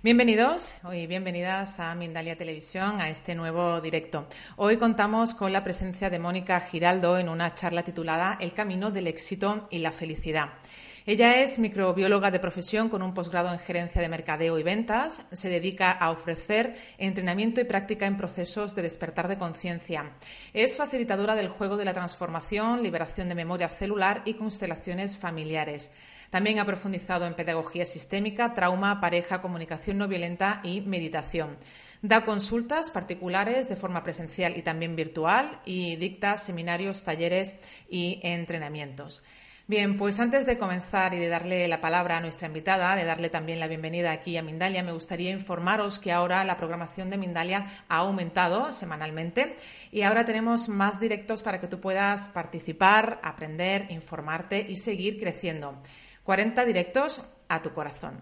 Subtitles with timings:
[0.00, 4.28] Bienvenidos y bienvenidas a Mindalia Televisión, a este nuevo directo.
[4.54, 9.08] Hoy contamos con la presencia de Mónica Giraldo en una charla titulada El camino del
[9.08, 10.50] éxito y la felicidad.
[11.04, 15.26] Ella es microbióloga de profesión con un posgrado en gerencia de mercadeo y ventas.
[15.32, 20.12] Se dedica a ofrecer entrenamiento y práctica en procesos de despertar de conciencia.
[20.52, 25.92] Es facilitadora del juego de la transformación, liberación de memoria celular y constelaciones familiares.
[26.30, 31.56] También ha profundizado en pedagogía sistémica, trauma, pareja, comunicación no violenta y meditación.
[32.02, 39.22] Da consultas particulares de forma presencial y también virtual y dicta seminarios, talleres y entrenamientos.
[39.66, 43.28] Bien, pues antes de comenzar y de darle la palabra a nuestra invitada, de darle
[43.28, 47.66] también la bienvenida aquí a Mindalia, me gustaría informaros que ahora la programación de Mindalia
[47.86, 49.56] ha aumentado semanalmente
[49.92, 55.82] y ahora tenemos más directos para que tú puedas participar, aprender, informarte y seguir creciendo.
[56.28, 58.20] 40 directos a tu corazón.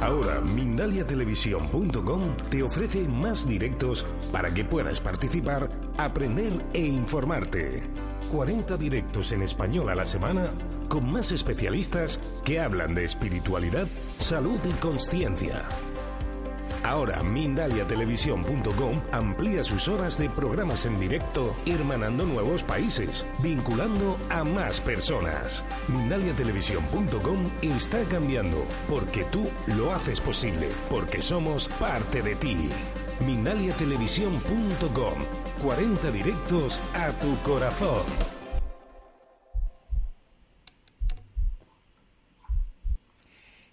[0.00, 7.84] Ahora, MindaliaTelevisión.com te ofrece más directos para que puedas participar, aprender e informarte.
[8.32, 10.48] 40 directos en español a la semana
[10.88, 13.86] con más especialistas que hablan de espiritualidad,
[14.18, 15.62] salud y conciencia.
[16.82, 24.80] Ahora MindaliaTelevisión.com amplía sus horas de programas en directo, hermanando nuevos países, vinculando a más
[24.80, 25.64] personas.
[25.88, 32.70] MindaliaTelevisión.com está cambiando, porque tú lo haces posible, porque somos parte de ti.
[33.26, 35.14] MindaliaTelevisión.com
[35.62, 38.04] 40 directos a tu corazón.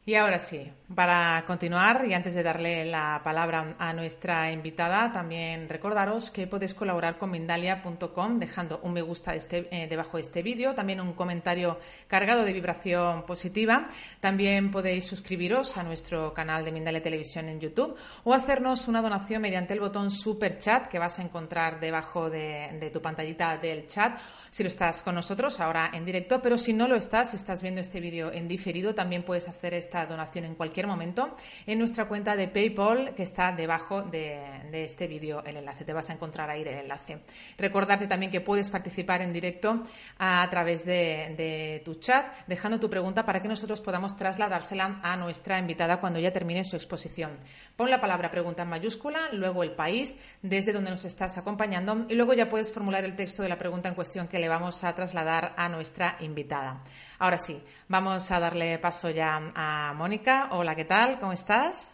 [0.05, 5.67] Y ahora sí, para continuar y antes de darle la palabra a nuestra invitada, también
[5.67, 10.41] recordaros que podéis colaborar con Mindalia.com dejando un me gusta este, eh, debajo de este
[10.41, 11.77] vídeo, también un comentario
[12.07, 13.87] cargado de vibración positiva.
[14.21, 19.41] También podéis suscribiros a nuestro canal de Mindalia Televisión en YouTube o hacernos una donación
[19.41, 23.87] mediante el botón Super Chat que vas a encontrar debajo de, de tu pantallita del
[23.87, 24.17] chat
[24.49, 27.61] si lo estás con nosotros ahora en directo, pero si no lo estás, si estás
[27.61, 32.07] viendo este vídeo en diferido, también puedes hacer esta donación en cualquier momento en nuestra
[32.07, 34.37] cuenta de PayPal que está debajo de,
[34.71, 35.85] este vídeo el enlace.
[35.85, 37.21] Te vas a encontrar ahí el enlace.
[37.57, 39.81] Recordarte también que puedes participar en directo
[40.19, 45.57] a, través de, tu chat dejando tu pregunta para que nosotros podamos trasladársela a nuestra
[45.57, 47.37] invitada cuando ya termine su exposición.
[47.75, 52.15] Pon la palabra pregunta en mayúscula, luego el país desde donde nos estás acompañando y
[52.15, 54.93] luego ya puedes formular el texto de la pregunta en cuestión que le vamos a
[54.93, 56.83] trasladar a nuestra invitada.
[57.19, 60.49] Ahora sí, vamos a darle paso ya a Mónica.
[60.51, 61.19] Hola, ¿qué tal?
[61.19, 61.91] ¿Cómo estás?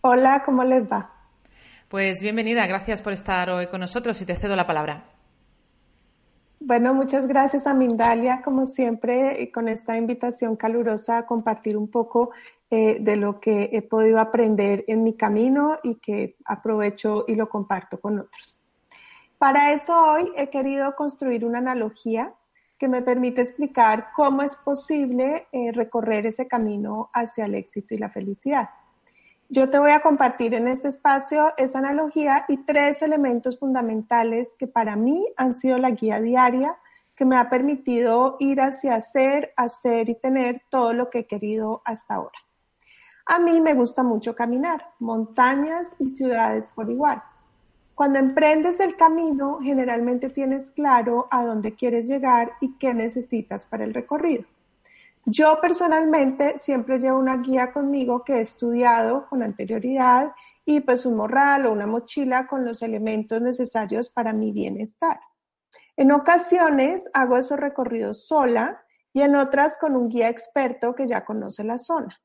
[0.00, 1.10] Hola, ¿cómo les va?
[1.88, 5.04] Pues bienvenida, gracias por estar hoy con nosotros y te cedo la palabra.
[6.58, 12.30] Bueno, muchas gracias a Mindalia, como siempre, con esta invitación calurosa a compartir un poco
[12.70, 17.48] eh, de lo que he podido aprender en mi camino y que aprovecho y lo
[17.48, 18.62] comparto con otros.
[19.38, 22.32] Para eso hoy he querido construir una analogía
[22.78, 27.98] que me permite explicar cómo es posible eh, recorrer ese camino hacia el éxito y
[27.98, 28.70] la felicidad.
[29.48, 34.66] Yo te voy a compartir en este espacio esa analogía y tres elementos fundamentales que
[34.66, 36.76] para mí han sido la guía diaria
[37.14, 41.80] que me ha permitido ir hacia hacer, hacer y tener todo lo que he querido
[41.84, 42.38] hasta ahora.
[43.24, 47.22] A mí me gusta mucho caminar, montañas y ciudades por igual.
[47.96, 53.84] Cuando emprendes el camino, generalmente tienes claro a dónde quieres llegar y qué necesitas para
[53.84, 54.44] el recorrido.
[55.24, 60.32] Yo personalmente siempre llevo una guía conmigo que he estudiado con anterioridad
[60.66, 65.18] y pues un morral o una mochila con los elementos necesarios para mi bienestar.
[65.96, 68.84] En ocasiones hago esos recorridos sola
[69.14, 72.20] y en otras con un guía experto que ya conoce la zona.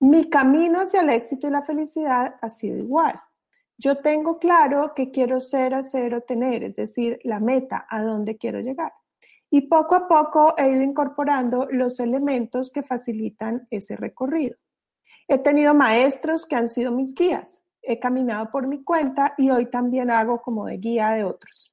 [0.00, 3.20] Mi camino hacia el éxito y la felicidad ha sido igual.
[3.78, 8.36] Yo tengo claro que quiero ser, hacer o tener, es decir, la meta, a dónde
[8.36, 8.92] quiero llegar.
[9.50, 14.56] Y poco a poco he ido incorporando los elementos que facilitan ese recorrido.
[15.28, 17.62] He tenido maestros que han sido mis guías.
[17.80, 21.72] He caminado por mi cuenta y hoy también hago como de guía de otros.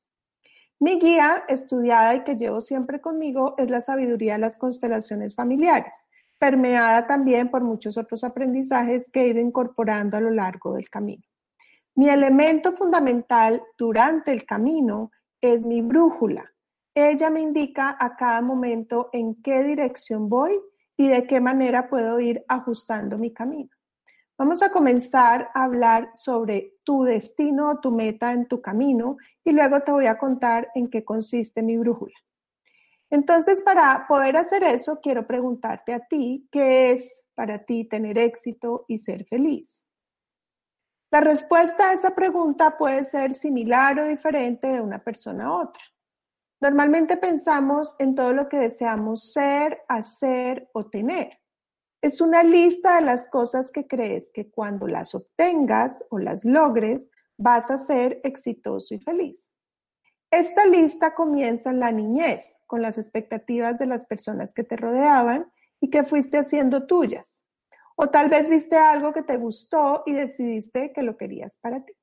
[0.79, 5.93] Mi guía estudiada y que llevo siempre conmigo es la sabiduría de las constelaciones familiares
[6.39, 11.23] permeada también por muchos otros aprendizajes que he ido incorporando a lo largo del camino.
[11.97, 16.43] Mi elemento fundamental durante el camino es mi brújula.
[16.93, 20.59] Ella me indica a cada momento en qué dirección voy
[20.97, 23.69] y de qué manera puedo ir ajustando mi camino.
[24.37, 29.15] Vamos a comenzar a hablar sobre tu destino, tu meta en tu camino
[29.45, 32.15] y luego te voy a contar en qué consiste mi brújula.
[33.09, 38.83] Entonces, para poder hacer eso, quiero preguntarte a ti, ¿qué es para ti tener éxito
[38.89, 39.84] y ser feliz?
[41.11, 45.81] La respuesta a esa pregunta puede ser similar o diferente de una persona a otra.
[46.61, 51.39] Normalmente pensamos en todo lo que deseamos ser, hacer o tener.
[52.01, 57.09] Es una lista de las cosas que crees que cuando las obtengas o las logres
[57.37, 59.49] vas a ser exitoso y feliz.
[60.31, 65.51] Esta lista comienza en la niñez con las expectativas de las personas que te rodeaban
[65.79, 67.34] y que fuiste haciendo tuyas.
[67.95, 71.93] O tal vez viste algo que te gustó y decidiste que lo querías para ti.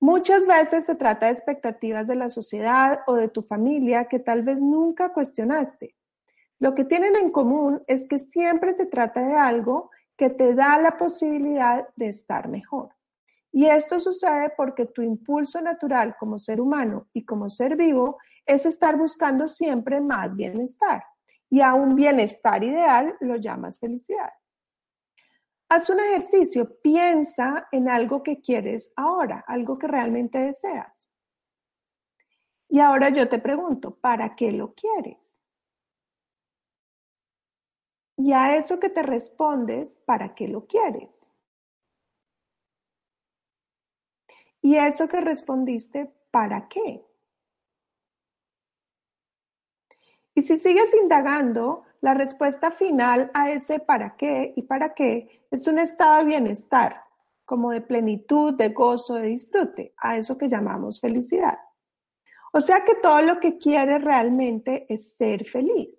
[0.00, 4.42] Muchas veces se trata de expectativas de la sociedad o de tu familia que tal
[4.42, 5.96] vez nunca cuestionaste.
[6.58, 10.78] Lo que tienen en común es que siempre se trata de algo que te da
[10.78, 12.90] la posibilidad de estar mejor.
[13.50, 18.66] Y esto sucede porque tu impulso natural como ser humano y como ser vivo es
[18.66, 21.04] estar buscando siempre más bienestar.
[21.48, 24.32] Y a un bienestar ideal lo llamas felicidad.
[25.68, 30.92] Haz un ejercicio, piensa en algo que quieres ahora, algo que realmente deseas.
[32.68, 35.40] Y ahora yo te pregunto, ¿para qué lo quieres?
[38.16, 41.30] Y a eso que te respondes, ¿para qué lo quieres?
[44.60, 47.04] Y eso que respondiste, ¿para qué?
[50.34, 55.66] Y si sigues indagando, la respuesta final a ese para qué y para qué es
[55.66, 57.02] un estado de bienestar,
[57.46, 61.58] como de plenitud, de gozo, de disfrute, a eso que llamamos felicidad.
[62.52, 65.98] O sea que todo lo que quieres realmente es ser feliz.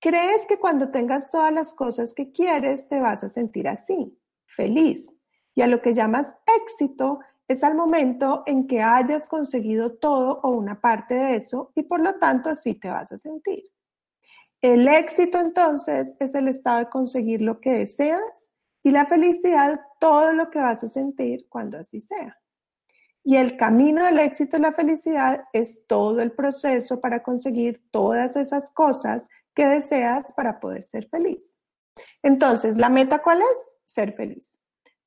[0.00, 5.14] Crees que cuando tengas todas las cosas que quieres te vas a sentir así, feliz.
[5.54, 10.50] Y a lo que llamas éxito es al momento en que hayas conseguido todo o
[10.50, 13.70] una parte de eso y por lo tanto así te vas a sentir.
[14.60, 18.52] El éxito entonces es el estado de conseguir lo que deseas
[18.82, 22.36] y la felicidad todo lo que vas a sentir cuando así sea.
[23.22, 28.36] Y el camino del éxito y la felicidad es todo el proceso para conseguir todas
[28.36, 31.58] esas cosas que deseas para poder ser feliz.
[32.22, 33.58] Entonces, ¿la meta cuál es?
[33.84, 34.60] Ser feliz.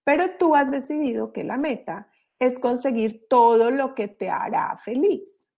[0.04, 2.10] Pero tú has decidido que la meta
[2.40, 5.50] es conseguir todo lo que te hará feliz.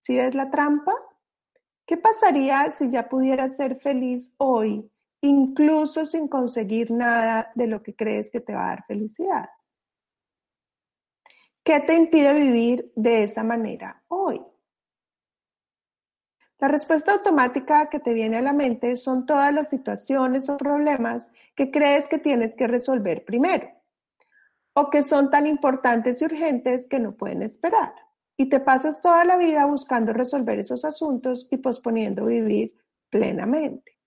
[0.00, 0.94] ¿Sí ves la trampa?
[1.90, 4.88] ¿Qué pasaría si ya pudieras ser feliz hoy,
[5.22, 9.50] incluso sin conseguir nada de lo que crees que te va a dar felicidad?
[11.64, 14.40] ¿Qué te impide vivir de esa manera hoy?
[16.60, 21.28] La respuesta automática que te viene a la mente son todas las situaciones o problemas
[21.56, 23.68] que crees que tienes que resolver primero
[24.74, 27.92] o que son tan importantes y urgentes que no pueden esperar.
[28.40, 32.74] Y te pasas toda la vida buscando resolver esos asuntos y posponiendo vivir
[33.10, 33.98] plenamente.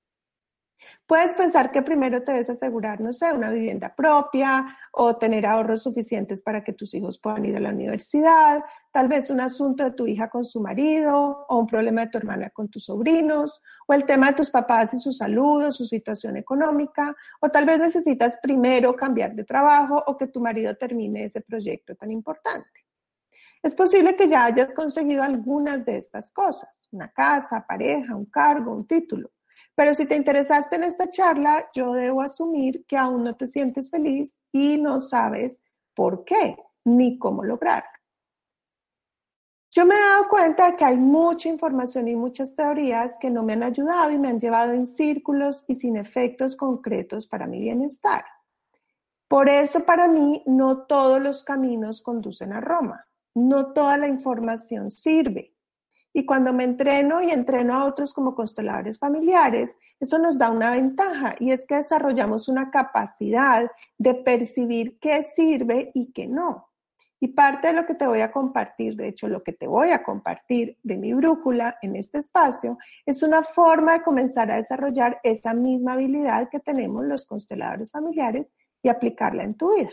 [1.05, 5.83] Puedes pensar que primero te debes asegurar, no sé, una vivienda propia o tener ahorros
[5.83, 9.91] suficientes para que tus hijos puedan ir a la universidad, tal vez un asunto de
[9.91, 13.93] tu hija con su marido o un problema de tu hermana con tus sobrinos o
[13.93, 17.77] el tema de tus papás y su salud o su situación económica o tal vez
[17.77, 22.82] necesitas primero cambiar de trabajo o que tu marido termine ese proyecto tan importante.
[23.63, 28.75] Es posible que ya hayas conseguido algunas de estas cosas, una casa, pareja, un cargo,
[28.75, 29.31] un título
[29.75, 33.89] pero si te interesaste en esta charla, yo debo asumir que aún no te sientes
[33.89, 35.61] feliz y no sabes
[35.95, 37.89] por qué ni cómo lograrlo.
[39.71, 43.53] Yo me he dado cuenta que hay mucha información y muchas teorías que no me
[43.53, 48.23] han ayudado y me han llevado en círculos y sin efectos concretos para mi bienestar.
[49.27, 54.91] Por eso para mí no todos los caminos conducen a Roma, no toda la información
[54.91, 55.53] sirve.
[56.13, 60.71] Y cuando me entreno y entreno a otros como consteladores familiares, eso nos da una
[60.71, 66.69] ventaja y es que desarrollamos una capacidad de percibir qué sirve y qué no.
[67.19, 69.89] Y parte de lo que te voy a compartir, de hecho lo que te voy
[69.91, 75.19] a compartir de mi brújula en este espacio, es una forma de comenzar a desarrollar
[75.23, 78.51] esa misma habilidad que tenemos los consteladores familiares
[78.83, 79.91] y aplicarla en tu vida.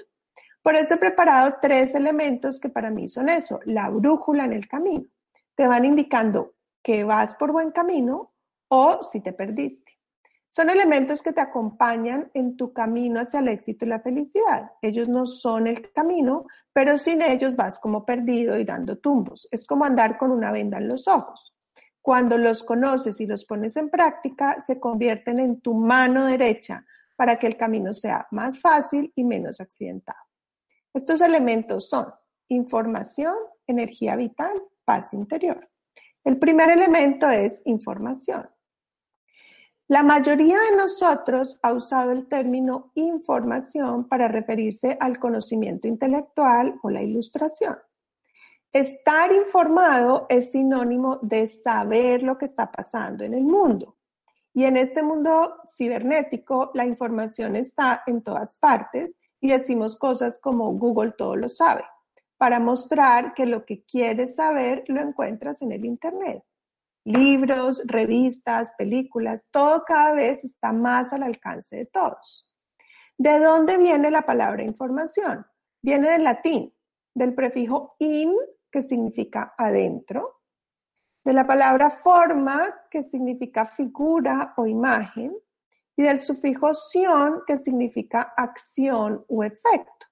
[0.62, 4.68] Por eso he preparado tres elementos que para mí son eso, la brújula en el
[4.68, 5.06] camino.
[5.54, 8.32] Te van indicando que vas por buen camino
[8.68, 9.98] o si te perdiste.
[10.52, 14.72] Son elementos que te acompañan en tu camino hacia el éxito y la felicidad.
[14.82, 19.46] Ellos no son el camino, pero sin ellos vas como perdido y dando tumbos.
[19.52, 21.54] Es como andar con una venda en los ojos.
[22.02, 27.38] Cuando los conoces y los pones en práctica, se convierten en tu mano derecha para
[27.38, 30.29] que el camino sea más fácil y menos accidentado.
[30.92, 32.12] Estos elementos son
[32.48, 33.34] información,
[33.66, 35.70] energía vital, paz interior.
[36.24, 38.50] El primer elemento es información.
[39.86, 46.90] La mayoría de nosotros ha usado el término información para referirse al conocimiento intelectual o
[46.90, 47.76] la ilustración.
[48.72, 53.96] Estar informado es sinónimo de saber lo que está pasando en el mundo.
[54.52, 60.72] Y en este mundo cibernético, la información está en todas partes y decimos cosas como
[60.72, 61.84] Google todo lo sabe,
[62.36, 66.44] para mostrar que lo que quieres saber lo encuentras en el Internet.
[67.04, 72.50] Libros, revistas, películas, todo cada vez está más al alcance de todos.
[73.16, 75.46] ¿De dónde viene la palabra información?
[75.82, 76.74] Viene del latín,
[77.14, 78.34] del prefijo in,
[78.70, 80.40] que significa adentro,
[81.24, 85.36] de la palabra forma, que significa figura o imagen,
[86.00, 90.06] y del sufijo sion, que significa acción o efecto.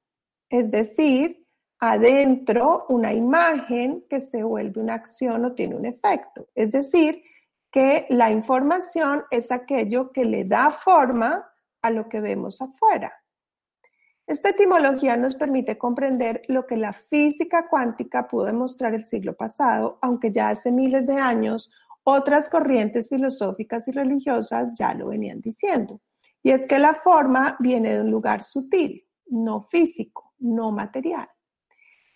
[0.51, 1.47] Es decir,
[1.81, 6.47] adentro una imagen que se vuelve una acción o tiene un efecto.
[6.55, 7.23] Es decir,
[7.71, 13.11] que la información es aquello que le da forma a lo que vemos afuera.
[14.27, 19.99] Esta etimología nos permite comprender lo que la física cuántica pudo demostrar el siglo pasado,
[20.03, 21.71] aunque ya hace miles de años
[22.11, 26.01] otras corrientes filosóficas y religiosas ya lo venían diciendo.
[26.43, 31.29] Y es que la forma viene de un lugar sutil, no físico, no material.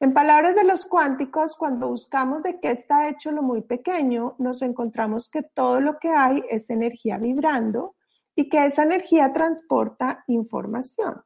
[0.01, 4.63] En palabras de los cuánticos, cuando buscamos de qué está hecho lo muy pequeño, nos
[4.63, 7.95] encontramos que todo lo que hay es energía vibrando
[8.35, 11.23] y que esa energía transporta información.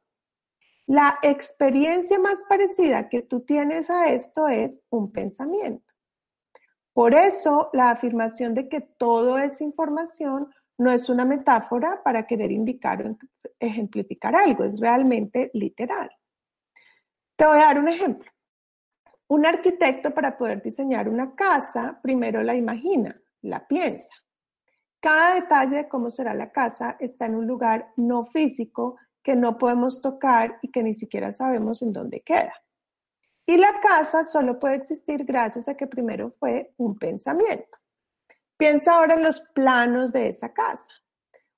[0.87, 5.96] La experiencia más parecida que tú tienes a esto es un pensamiento.
[6.97, 12.51] Por eso, la afirmación de que todo es información no es una metáfora para querer
[12.51, 13.15] indicar o
[13.59, 16.09] ejemplificar algo, es realmente literal.
[17.35, 18.31] Te voy a dar un ejemplo.
[19.27, 24.09] Un arquitecto para poder diseñar una casa, primero la imagina, la piensa.
[24.99, 29.59] Cada detalle de cómo será la casa está en un lugar no físico que no
[29.59, 32.55] podemos tocar y que ni siquiera sabemos en dónde queda.
[33.49, 37.77] Y la casa solo puede existir gracias a que primero fue un pensamiento.
[38.57, 40.85] Piensa ahora en los planos de esa casa.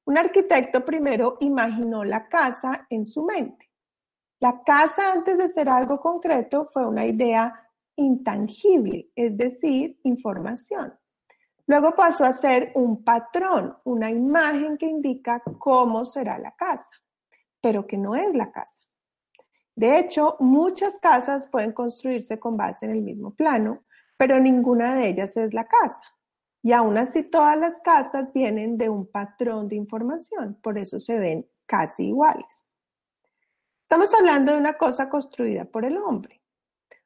[0.06, 3.72] Un arquitecto primero imaginó la casa en su mente.
[4.40, 10.94] La casa antes de ser algo concreto fue una idea intangible, es decir, información.
[11.66, 16.90] Luego pasó a ser un patrón, una imagen que indica cómo será la casa,
[17.60, 18.79] pero que no es la casa.
[19.80, 23.86] De hecho, muchas casas pueden construirse con base en el mismo plano,
[24.18, 26.02] pero ninguna de ellas es la casa.
[26.62, 31.18] Y aún así todas las casas vienen de un patrón de información, por eso se
[31.18, 32.68] ven casi iguales.
[33.84, 36.42] Estamos hablando de una cosa construida por el hombre.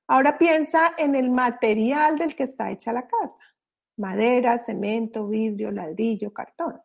[0.08, 3.38] Ahora piensa en el material del que está hecha la casa.
[3.98, 6.82] Madera, cemento, vidrio, ladrillo, cartón.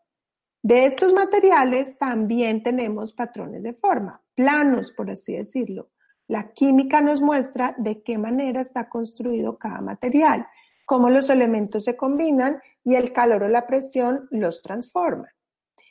[0.63, 5.91] De estos materiales también tenemos patrones de forma, planos, por así decirlo.
[6.29, 10.47] La química nos muestra de qué manera está construido cada material,
[10.87, 15.31] cómo los elementos se combinan y el calor o la presión los transforman.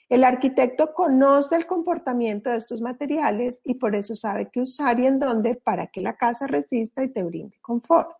[0.07, 5.07] El arquitecto conoce el comportamiento de estos materiales y por eso sabe qué usar y
[5.07, 8.15] en dónde para que la casa resista y te brinde confort.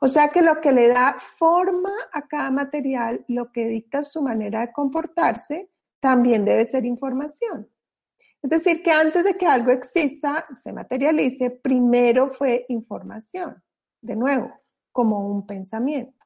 [0.00, 4.22] O sea que lo que le da forma a cada material, lo que dicta su
[4.22, 7.68] manera de comportarse, también debe ser información.
[8.46, 13.60] Es decir, que antes de que algo exista, se materialice, primero fue información.
[14.00, 14.52] De nuevo,
[14.92, 16.24] como un pensamiento.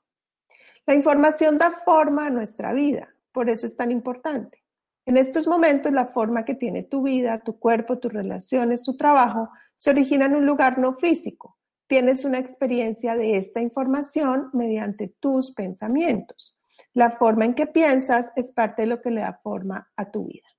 [0.84, 4.62] La información da forma a nuestra vida, por eso es tan importante.
[5.06, 9.48] En estos momentos, la forma que tiene tu vida, tu cuerpo, tus relaciones, tu trabajo,
[9.78, 15.52] se origina en un lugar no físico, tienes una experiencia de esta información mediante tus
[15.52, 16.54] pensamientos.
[16.92, 20.26] La forma en que piensas es parte de lo que le da forma a tu
[20.26, 20.49] vida.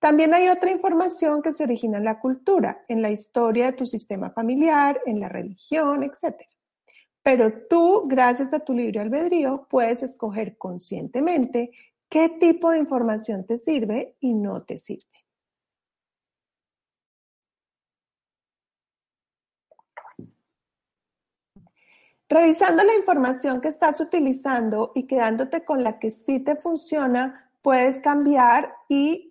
[0.00, 3.84] También hay otra información que se origina en la cultura, en la historia de tu
[3.84, 6.36] sistema familiar, en la religión, etc.
[7.22, 11.70] Pero tú, gracias a tu libre albedrío, puedes escoger conscientemente
[12.08, 15.04] qué tipo de información te sirve y no te sirve.
[22.26, 27.98] Revisando la información que estás utilizando y quedándote con la que sí te funciona, puedes
[27.98, 29.29] cambiar y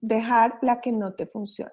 [0.00, 1.72] dejar la que no te funciona.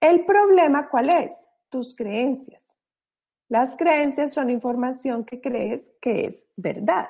[0.00, 1.32] El problema, ¿cuál es?
[1.68, 2.62] Tus creencias.
[3.48, 7.08] Las creencias son información que crees que es verdad.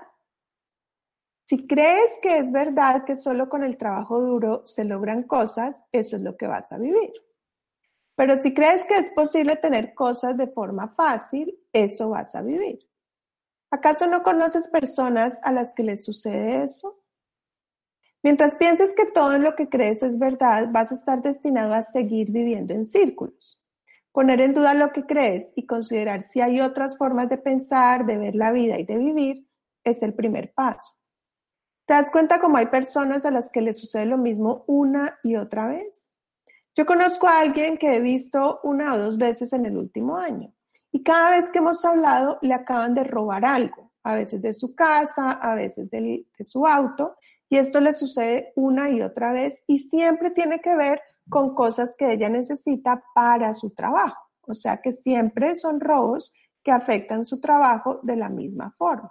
[1.45, 6.17] Si crees que es verdad que solo con el trabajo duro se logran cosas, eso
[6.17, 7.13] es lo que vas a vivir.
[8.15, 12.79] Pero si crees que es posible tener cosas de forma fácil, eso vas a vivir.
[13.71, 17.02] ¿Acaso no conoces personas a las que les sucede eso?
[18.23, 22.31] Mientras pienses que todo lo que crees es verdad, vas a estar destinado a seguir
[22.31, 23.63] viviendo en círculos.
[24.13, 28.19] Poner en duda lo que crees y considerar si hay otras formas de pensar, de
[28.19, 29.47] ver la vida y de vivir
[29.85, 30.95] es el primer paso.
[31.87, 35.37] ¿Te das cuenta cómo hay personas a las que les sucede lo mismo una y
[35.37, 36.09] otra vez?
[36.77, 40.55] Yo conozco a alguien que he visto una o dos veces en el último año
[40.93, 44.75] y cada vez que hemos hablado le acaban de robar algo, a veces de su
[44.75, 47.17] casa, a veces de, su auto,
[47.53, 51.95] y esto le sucede una y otra vez y siempre tiene que ver con cosas
[51.99, 54.31] que ella necesita para su trabajo.
[54.41, 56.33] O sea que siempre son robos
[56.63, 59.11] que afectan su trabajo de la misma forma.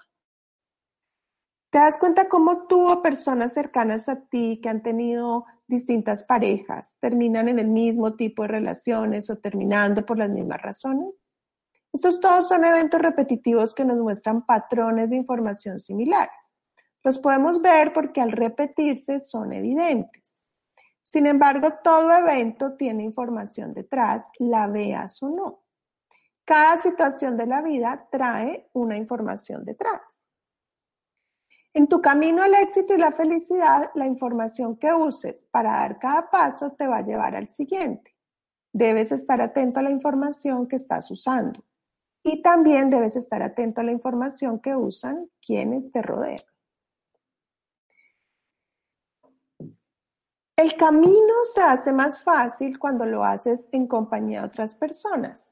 [1.69, 6.97] ¿Te das cuenta cómo tú o personas cercanas a ti que han tenido distintas parejas
[6.99, 11.23] terminan en el mismo tipo de relaciones o terminando por las mismas razones?
[11.93, 16.50] Estos todos son eventos repetitivos que nos muestran patrones de información similares.
[17.03, 20.37] Los podemos ver porque al repetirse son evidentes.
[21.03, 25.63] Sin embargo, todo evento tiene información detrás, la veas o no.
[26.45, 30.21] Cada situación de la vida trae una información detrás.
[31.73, 36.29] En tu camino al éxito y la felicidad, la información que uses para dar cada
[36.29, 38.15] paso te va a llevar al siguiente.
[38.73, 41.63] Debes estar atento a la información que estás usando
[42.23, 46.50] y también debes estar atento a la información que usan quienes te rodean.
[50.61, 55.49] El camino se hace más fácil cuando lo haces en compañía de otras personas.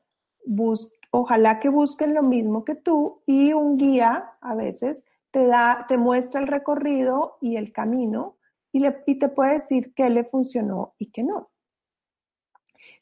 [1.10, 5.98] ojalá que busquen lo mismo que tú y un guía a veces te, da, te
[5.98, 8.38] muestra el recorrido y el camino
[8.72, 11.50] y, y te puede decir qué le funcionó y qué no.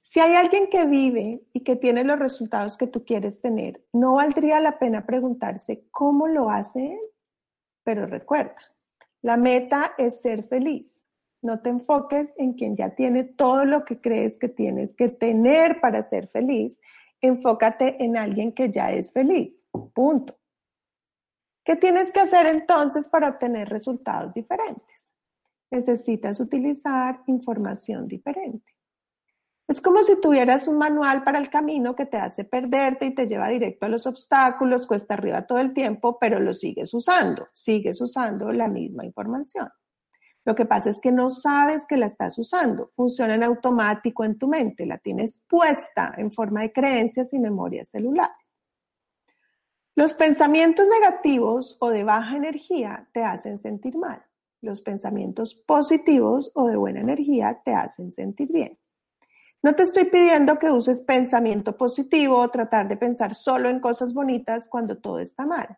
[0.02, 4.14] Si hay alguien que vive y que tiene los resultados que tú quieres tener, no
[4.14, 6.98] valdría la pena preguntarse cómo lo hace.
[7.84, 8.56] Pero recuerda,
[9.22, 10.97] la meta es ser feliz.
[11.42, 15.80] No te enfoques en quien ya tiene todo lo que crees que tienes que tener
[15.80, 16.80] para ser feliz.
[17.22, 19.64] Enfócate en alguien que ya es feliz.
[19.94, 20.38] Punto.
[21.64, 25.12] ¿Qué tienes que hacer entonces para obtener resultados diferentes?
[25.70, 28.74] Necesitas utilizar información diferente.
[29.68, 33.28] Es como si tuvieras un manual para el camino que te hace perderte y te
[33.28, 38.00] lleva directo a los obstáculos, cuesta arriba todo el tiempo, pero lo sigues usando, sigues
[38.00, 39.68] usando la misma información.
[40.48, 44.40] Lo que pasa es que no sabes que la estás usando, funciona en automático en
[44.40, 48.56] tu mente, la tienes puesta en forma de creencias y memorias celulares.
[49.94, 54.24] Los pensamientos negativos o de baja energía te hacen sentir mal.
[54.62, 58.80] Los pensamientos positivos o de buena energía te hacen sentir bien.
[59.62, 64.14] No te estoy pidiendo que uses pensamiento positivo o tratar de pensar solo en cosas
[64.14, 65.78] bonitas cuando todo está mal.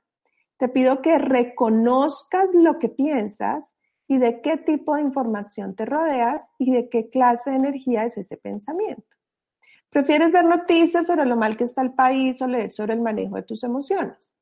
[0.58, 3.74] Te pido que reconozcas lo que piensas
[4.10, 8.17] y de qué tipo de información te rodeas y de qué clase de energía es
[8.17, 9.06] ese pensamiento.
[9.91, 13.36] ¿Prefieres ver noticias sobre lo mal que está el país o leer sobre el manejo
[13.36, 14.34] de tus emociones?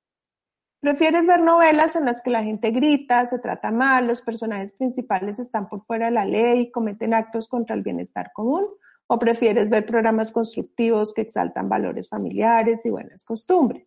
[0.80, 5.38] ¿Prefieres ver novelas en las que la gente grita, se trata mal, los personajes principales
[5.38, 8.66] están por fuera de la ley y cometen actos contra el bienestar común?
[9.08, 13.86] ¿O prefieres ver programas constructivos que exaltan valores familiares y buenas costumbres?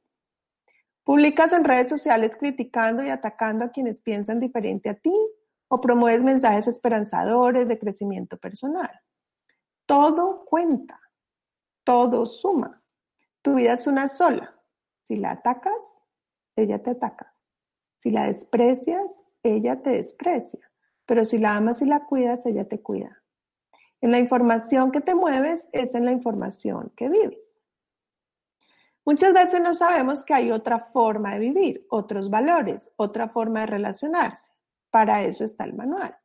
[1.05, 5.15] ¿Publicas en redes sociales criticando y atacando a quienes piensan diferente a ti?
[5.71, 8.91] ¿O promueves mensajes esperanzadores de crecimiento personal?
[9.87, 11.01] Todo cuenta
[11.91, 12.83] todo suma.
[13.43, 14.55] Tu vida es una sola.
[15.03, 16.03] Si la atacas,
[16.55, 17.35] ella te ataca.
[17.99, 19.11] Si la desprecias,
[19.43, 20.61] ella te desprecia.
[21.05, 23.23] Pero si la amas y la cuidas, ella te cuida.
[24.01, 27.57] En la información que te mueves es en la información que vives.
[29.05, 33.67] Muchas veces no sabemos que hay otra forma de vivir, otros valores, otra forma de
[33.67, 34.53] relacionarse.
[34.91, 36.17] Para eso está el manual.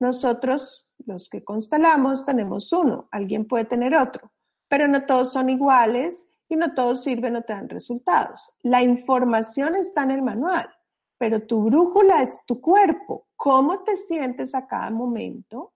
[0.00, 4.32] Nosotros, los que constelamos, tenemos uno, alguien puede tener otro,
[4.68, 8.52] pero no todos son iguales y no todos sirven o te dan resultados.
[8.62, 10.68] La información está en el manual,
[11.18, 13.28] pero tu brújula es tu cuerpo.
[13.36, 15.72] Cómo te sientes a cada momento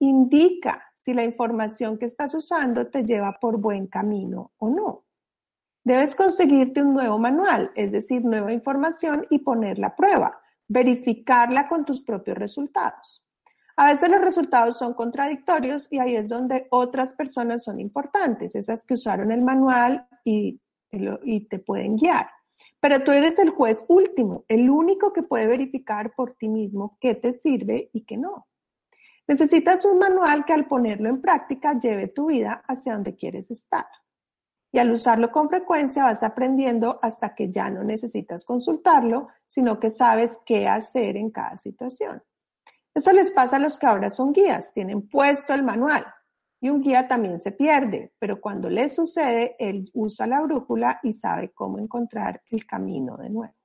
[0.00, 5.04] indica si la información que estás usando te lleva por buen camino o no.
[5.84, 11.84] Debes conseguirte un nuevo manual, es decir, nueva información y ponerla a prueba, verificarla con
[11.84, 13.22] tus propios resultados.
[13.76, 18.84] A veces los resultados son contradictorios y ahí es donde otras personas son importantes, esas
[18.84, 22.28] que usaron el manual y, te pueden guiar.
[22.80, 27.14] Pero tú eres el juez último, el único que puede verificar por ti mismo qué
[27.14, 28.48] te sirve y qué no.
[29.28, 33.86] Necesitas un manual que al ponerlo en práctica lleve tu vida hacia donde quieres estar.
[34.70, 39.90] Y al usarlo con frecuencia vas aprendiendo hasta que ya no necesitas consultarlo, sino que
[39.90, 42.22] sabes qué hacer en cada situación.
[42.94, 46.04] Eso les pasa a los que ahora son guías, tienen puesto el manual.
[46.60, 51.12] Y un guía también se pierde, pero cuando le sucede, él usa la brújula y
[51.12, 53.57] sabe cómo encontrar el camino de nuevo.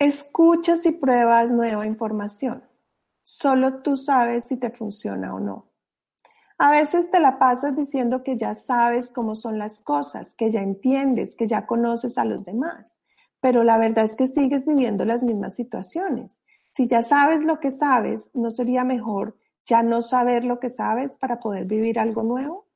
[0.00, 2.64] Escuchas y pruebas nueva información.
[3.22, 5.66] Solo tú sabes si te funciona o no.
[6.56, 10.62] A veces te la pasas diciendo que ya sabes cómo son las cosas, que ya
[10.62, 12.90] entiendes, que ya conoces a los demás,
[13.40, 16.40] pero la verdad es que sigues viviendo las mismas situaciones.
[16.72, 19.36] Si ya sabes lo que sabes, ¿no sería mejor
[19.66, 22.66] ya no saber lo que sabes para poder vivir algo nuevo?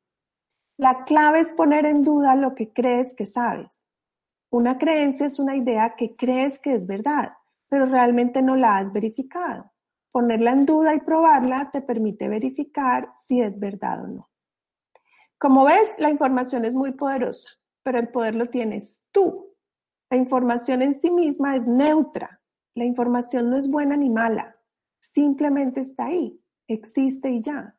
[0.77, 3.84] La clave es poner en duda lo que crees que sabes.
[4.55, 7.33] Una creencia es una idea que crees que es verdad,
[7.69, 9.73] pero realmente no la has verificado.
[10.13, 14.31] Ponerla en duda y probarla te permite verificar si es verdad o no.
[15.39, 17.49] Como ves, la información es muy poderosa,
[17.83, 19.57] pero el poder lo tienes tú.
[20.09, 22.41] La información en sí misma es neutra.
[22.77, 24.57] La información no es buena ni mala.
[25.01, 27.77] Simplemente está ahí, existe y ya.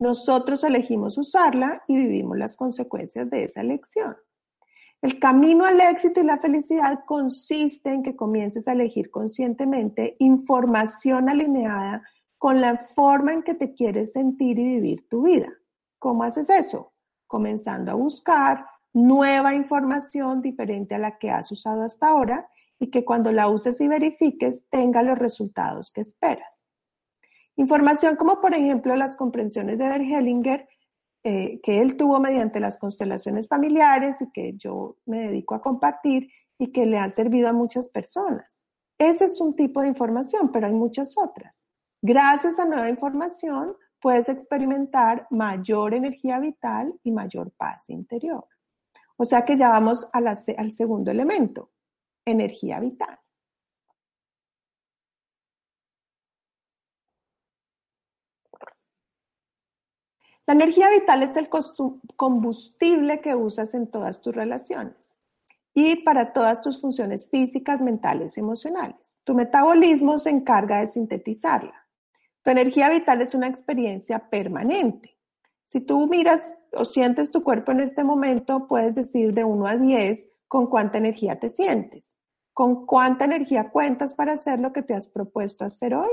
[0.00, 4.16] Nosotros elegimos usarla y vivimos las consecuencias de esa elección.
[5.02, 11.28] El camino al éxito y la felicidad consiste en que comiences a elegir conscientemente información
[11.28, 12.02] alineada
[12.38, 15.52] con la forma en que te quieres sentir y vivir tu vida.
[15.98, 16.92] ¿Cómo haces eso?
[17.26, 23.04] Comenzando a buscar nueva información diferente a la que has usado hasta ahora y que
[23.04, 26.68] cuando la uses y verifiques tenga los resultados que esperas.
[27.56, 30.68] Información como por ejemplo las comprensiones de Bergelinger
[31.28, 36.30] eh, que él tuvo mediante las constelaciones familiares y que yo me dedico a compartir
[36.56, 38.46] y que le ha servido a muchas personas.
[38.96, 41.52] Ese es un tipo de información, pero hay muchas otras.
[42.00, 48.46] Gracias a nueva información puedes experimentar mayor energía vital y mayor paz interior.
[49.16, 51.72] O sea que ya vamos al segundo elemento,
[52.24, 53.18] energía vital.
[60.46, 61.48] La energía vital es el
[62.14, 65.16] combustible que usas en todas tus relaciones
[65.74, 69.18] y para todas tus funciones físicas, mentales emocionales.
[69.24, 71.74] Tu metabolismo se encarga de sintetizarla.
[72.42, 75.18] Tu energía vital es una experiencia permanente.
[75.66, 79.76] Si tú miras o sientes tu cuerpo en este momento, puedes decir de 1 a
[79.76, 82.16] 10 con cuánta energía te sientes,
[82.52, 86.08] con cuánta energía cuentas para hacer lo que te has propuesto hacer hoy.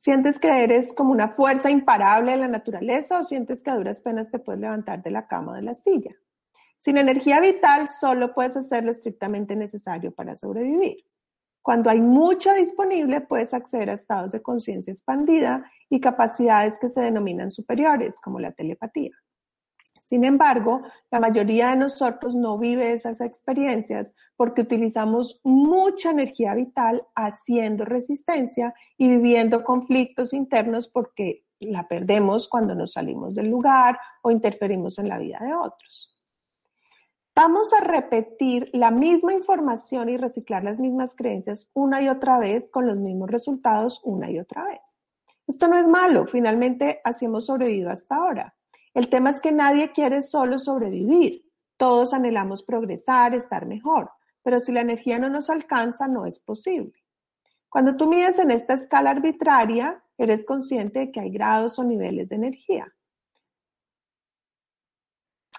[0.00, 4.00] ¿Sientes que eres como una fuerza imparable de la naturaleza o sientes que a duras
[4.00, 6.16] penas te puedes levantar de la cama o de la silla?
[6.78, 11.04] Sin energía vital solo puedes hacer lo estrictamente necesario para sobrevivir.
[11.60, 17.02] Cuando hay mucho disponible, puedes acceder a estados de conciencia expandida y capacidades que se
[17.02, 19.12] denominan superiores, como la telepatía.
[20.10, 27.06] Sin embargo, la mayoría de nosotros no vive esas experiencias porque utilizamos mucha energía vital
[27.14, 34.32] haciendo resistencia y viviendo conflictos internos porque la perdemos cuando nos salimos del lugar o
[34.32, 36.12] interferimos en la vida de otros.
[37.32, 42.68] Vamos a repetir la misma información y reciclar las mismas creencias una y otra vez
[42.68, 44.80] con los mismos resultados una y otra vez.
[45.46, 48.56] Esto no es malo, finalmente así hemos sobrevivido hasta ahora.
[48.94, 51.44] El tema es que nadie quiere solo sobrevivir.
[51.76, 54.10] Todos anhelamos progresar, estar mejor,
[54.42, 56.92] pero si la energía no nos alcanza, no es posible.
[57.68, 62.28] Cuando tú mides en esta escala arbitraria, eres consciente de que hay grados o niveles
[62.28, 62.92] de energía.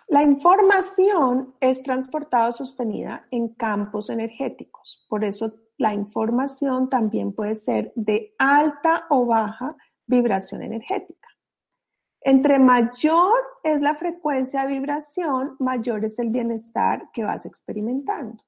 [0.07, 5.05] La información es transportada o sostenida en campos energéticos.
[5.07, 11.20] Por eso la información también puede ser de alta o baja vibración energética.
[12.21, 18.43] Entre mayor es la frecuencia de vibración, mayor es el bienestar que vas experimentando.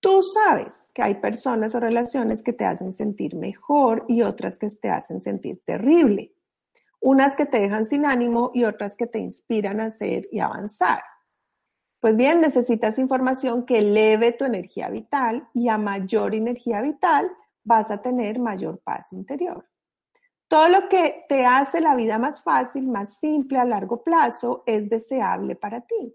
[0.00, 4.68] Tú sabes que hay personas o relaciones que te hacen sentir mejor y otras que
[4.70, 6.32] te hacen sentir terrible
[7.00, 11.02] unas que te dejan sin ánimo y otras que te inspiran a hacer y avanzar.
[11.98, 17.30] Pues bien, necesitas información que eleve tu energía vital y a mayor energía vital
[17.64, 19.69] vas a tener mayor paz interior.
[20.50, 24.90] Todo lo que te hace la vida más fácil, más simple a largo plazo es
[24.90, 26.12] deseable para ti.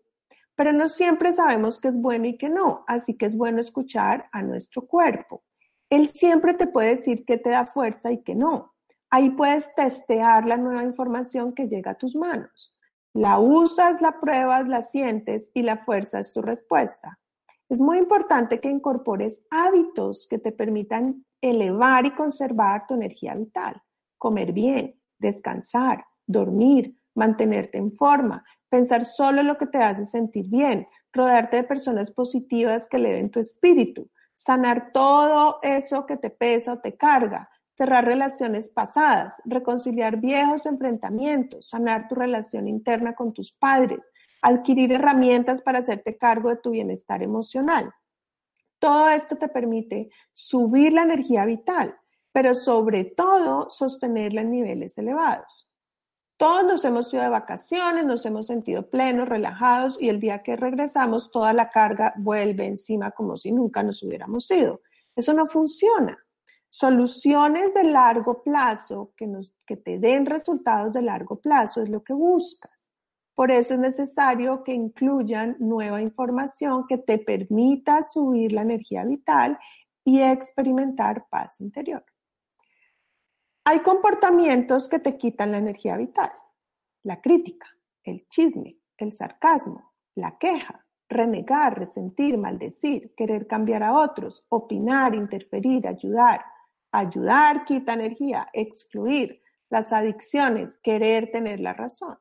[0.56, 4.28] Pero no siempre sabemos qué es bueno y qué no, así que es bueno escuchar
[4.34, 5.46] a nuestro cuerpo.
[5.90, 8.74] Él siempre te puede decir qué te da fuerza y qué no.
[9.10, 12.76] Ahí puedes testear la nueva información que llega a tus manos.
[13.14, 17.22] La usas, la pruebas, la sientes y la fuerza es tu respuesta.
[17.70, 23.82] Es muy importante que incorpores hábitos que te permitan elevar y conservar tu energía vital.
[24.18, 30.88] Comer bien, descansar, dormir, mantenerte en forma, pensar solo lo que te hace sentir bien,
[31.14, 36.80] rodearte de personas positivas que eleven tu espíritu, sanar todo eso que te pesa o
[36.80, 44.12] te carga, cerrar relaciones pasadas, reconciliar viejos enfrentamientos, sanar tu relación interna con tus padres,
[44.42, 47.94] adquirir herramientas para hacerte cargo de tu bienestar emocional.
[48.80, 51.98] Todo esto te permite subir la energía vital,
[52.36, 55.72] pero sobre todo sostenerla en niveles elevados.
[56.36, 60.58] Todos nos hemos ido de vacaciones, nos hemos sentido plenos, relajados y el día que
[60.58, 64.82] regresamos toda la carga vuelve encima como si nunca nos hubiéramos ido.
[65.16, 66.18] Eso no funciona.
[66.68, 72.04] Soluciones de largo plazo que, nos, que te den resultados de largo plazo es lo
[72.04, 72.90] que buscas.
[73.34, 79.58] Por eso es necesario que incluyan nueva información que te permita subir la energía vital
[80.04, 82.04] y experimentar paz interior.
[83.66, 86.32] Hay comportamientos que te quitan la energía vital.
[87.04, 87.68] La crítica,
[88.04, 95.88] el chisme, el sarcasmo, la queja, renegar, resentir, maldecir, querer cambiar a otros, opinar, interferir,
[95.88, 96.46] ayudar,
[96.96, 102.18] Ayudar quita energía, excluir las adicciones, querer tener la razón.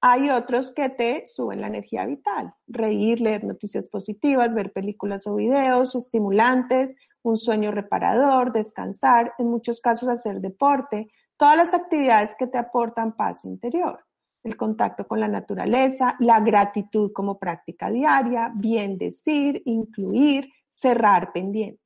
[0.00, 5.34] Hay otros que te suben la energía vital, reír, leer noticias positivas, ver películas o
[5.34, 12.46] videos estimulantes, un sueño reparador, descansar, en muchos casos hacer deporte, todas las actividades que
[12.46, 14.04] te aportan paz interior,
[14.42, 21.82] el contacto con la naturaleza, la gratitud como práctica diaria, bien decir, incluir, cerrar pendientes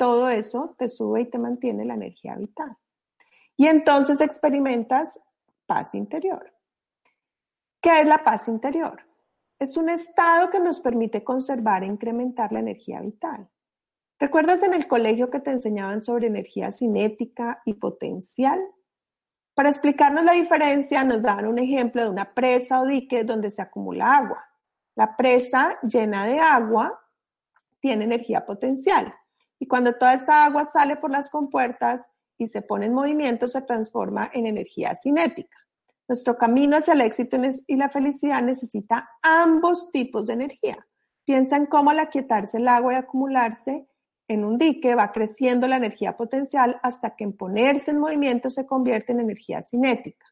[0.00, 2.74] todo eso te sube y te mantiene la energía vital.
[3.54, 5.20] Y entonces experimentas
[5.66, 6.54] paz interior.
[7.82, 9.02] ¿Qué es la paz interior?
[9.58, 13.46] Es un estado que nos permite conservar e incrementar la energía vital.
[14.20, 18.60] ¿Recuerdas en el colegio que te enseñaban sobre energía cinética y potencial?
[19.54, 23.62] Para explicarnos la diferencia, nos dan un ejemplo de una presa o dique donde se
[23.62, 24.44] acumula agua.
[24.94, 27.00] La presa llena de agua
[27.80, 29.14] tiene energía potencial
[29.58, 32.02] y cuando toda esa agua sale por las compuertas
[32.36, 35.56] y se pone en movimiento, se transforma en energía cinética.
[36.06, 40.86] Nuestro camino hacia el éxito y la felicidad necesita ambos tipos de energía.
[41.24, 43.86] Piensa en cómo al aquietarse el agua y acumularse
[44.30, 48.64] en un dique va creciendo la energía potencial hasta que en ponerse en movimiento se
[48.64, 50.24] convierte en energía cinética.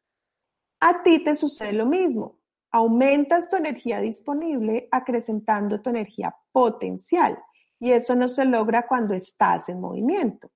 [0.79, 2.39] A ti te sucede lo mismo.
[2.71, 7.43] Aumentas tu energía disponible acrecentando tu energía potencial.
[7.81, 10.53] Y eso no se logra cuando estás en movimiento.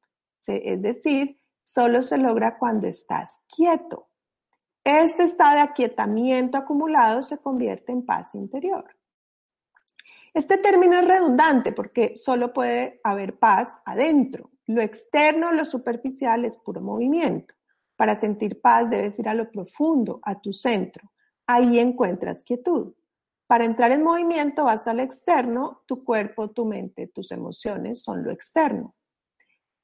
[0.47, 4.09] Es decir, solo se logra cuando estás quieto.
[4.85, 8.97] Este estado de aquietamiento acumulado se convierte en paz interior.
[10.35, 14.51] Este término es redundante porque solo puede haber paz adentro.
[14.66, 17.55] Lo externo, lo superficial es puro movimiento.
[17.97, 21.12] Para sentir paz debes ir a lo profundo, a tu centro.
[21.47, 22.95] Ahí encuentras quietud.
[23.47, 28.31] Para entrar en movimiento vas al externo, tu cuerpo, tu mente, tus emociones son lo
[28.31, 28.95] externo.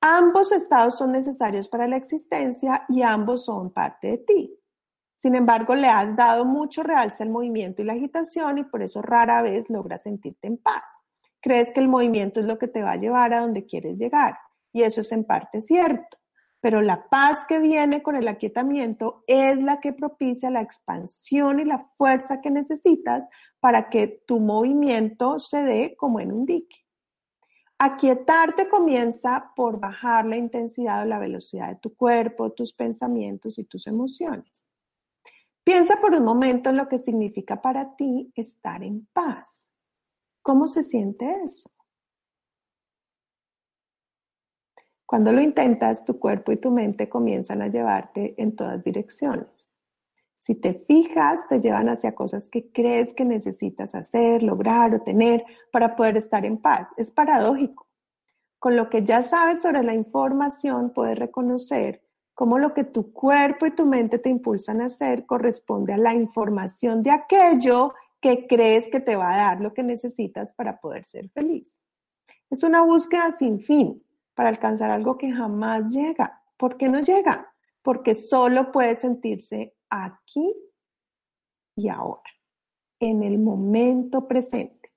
[0.00, 4.57] Ambos estados son necesarios para la existencia y ambos son parte de ti.
[5.18, 9.02] Sin embargo, le has dado mucho realce al movimiento y la agitación y por eso
[9.02, 10.82] rara vez logras sentirte en paz.
[11.42, 14.38] Crees que el movimiento es lo que te va a llevar a donde quieres llegar
[14.72, 16.18] y eso es en parte cierto
[16.60, 21.64] pero la paz que viene con el aquietamiento es la que propicia la expansión y
[21.64, 23.24] la fuerza que necesitas
[23.60, 26.84] para que tu movimiento se dé como en un dique.
[27.78, 33.64] Aquietarte comienza por bajar la intensidad o la velocidad de tu cuerpo, tus pensamientos y
[33.64, 34.67] tus emociones.
[35.68, 39.68] Piensa por un momento en lo que significa para ti estar en paz.
[40.40, 41.70] ¿Cómo se siente eso?
[45.04, 49.70] Cuando lo intentas, tu cuerpo y tu mente comienzan a llevarte en todas direcciones.
[50.38, 55.44] Si te fijas, te llevan hacia cosas que crees que necesitas hacer, lograr o tener
[55.70, 56.88] para poder estar en paz.
[56.96, 57.86] Es paradójico.
[58.58, 62.07] Con lo que ya sabes sobre la información, puedes reconocer
[62.38, 66.14] cómo lo que tu cuerpo y tu mente te impulsan a hacer corresponde a la
[66.14, 71.04] información de aquello que crees que te va a dar lo que necesitas para poder
[71.04, 71.80] ser feliz.
[72.48, 74.04] Es una búsqueda sin fin
[74.36, 76.40] para alcanzar algo que jamás llega.
[76.56, 77.52] ¿Por qué no llega?
[77.82, 80.54] Porque solo puede sentirse aquí
[81.74, 82.30] y ahora,
[83.00, 84.92] en el momento presente.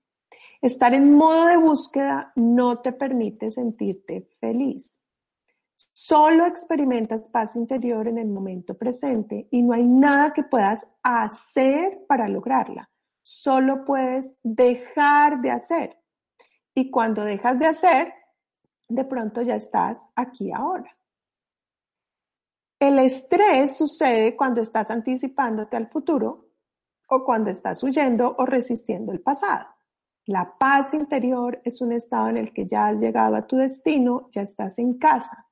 [0.61, 5.00] Estar en modo de búsqueda no te permite sentirte feliz.
[5.93, 12.05] Solo experimentas paz interior en el momento presente y no hay nada que puedas hacer
[12.07, 12.89] para lograrla.
[13.21, 15.97] Solo puedes dejar de hacer.
[16.73, 18.13] Y cuando dejas de hacer,
[18.89, 20.95] de pronto ya estás aquí ahora.
[22.79, 26.49] El estrés sucede cuando estás anticipándote al futuro
[27.07, 29.67] o cuando estás huyendo o resistiendo el pasado.
[30.25, 34.29] La paz interior es un estado en el que ya has llegado a tu destino,
[34.31, 35.47] ya estás en casa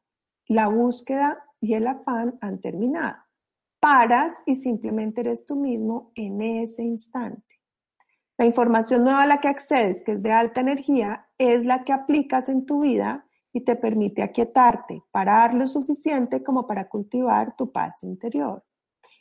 [0.50, 3.18] la búsqueda y el afán han terminado.
[3.80, 7.62] Paras y simplemente eres tú mismo en ese instante.
[8.38, 11.94] La información nueva a la que accedes, que es de alta energía, es la que
[11.94, 17.72] aplicas en tu vida y te permite aquietarte, parar lo suficiente como para cultivar tu
[17.72, 18.64] paz interior.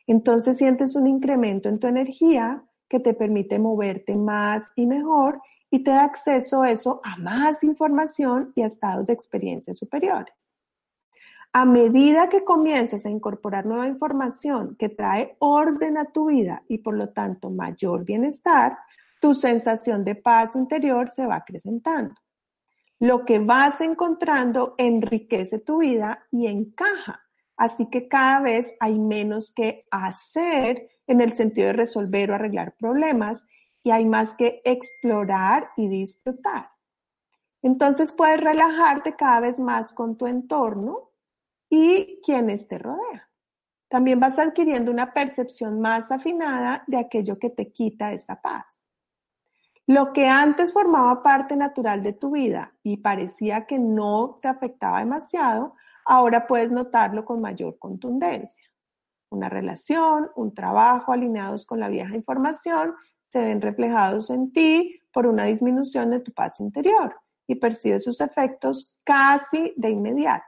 [0.06, 5.80] Entonces sientes un incremento en tu energía que te permite moverte más y mejor y
[5.84, 10.32] te da acceso a eso a más información y a estados de experiencia superiores.
[11.52, 16.78] A medida que comienzas a incorporar nueva información que trae orden a tu vida y
[16.78, 18.78] por lo tanto mayor bienestar,
[19.20, 22.14] tu sensación de paz interior se va acrecentando.
[23.00, 27.22] Lo que vas encontrando enriquece tu vida y encaja.
[27.56, 32.76] Así que cada vez hay menos que hacer en el sentido de resolver o arreglar
[32.76, 33.42] problemas
[33.82, 36.70] y hay más que explorar y disfrutar.
[37.62, 41.07] Entonces puedes relajarte cada vez más con tu entorno
[41.68, 43.22] y quienes te rodean.
[43.88, 48.66] También vas adquiriendo una percepción más afinada de aquello que te quita esa paz.
[49.86, 54.98] Lo que antes formaba parte natural de tu vida y parecía que no te afectaba
[54.98, 58.66] demasiado, ahora puedes notarlo con mayor contundencia.
[59.30, 62.94] Una relación, un trabajo alineados con la vieja información
[63.30, 68.20] se ven reflejados en ti por una disminución de tu paz interior y percibes sus
[68.20, 70.47] efectos casi de inmediato.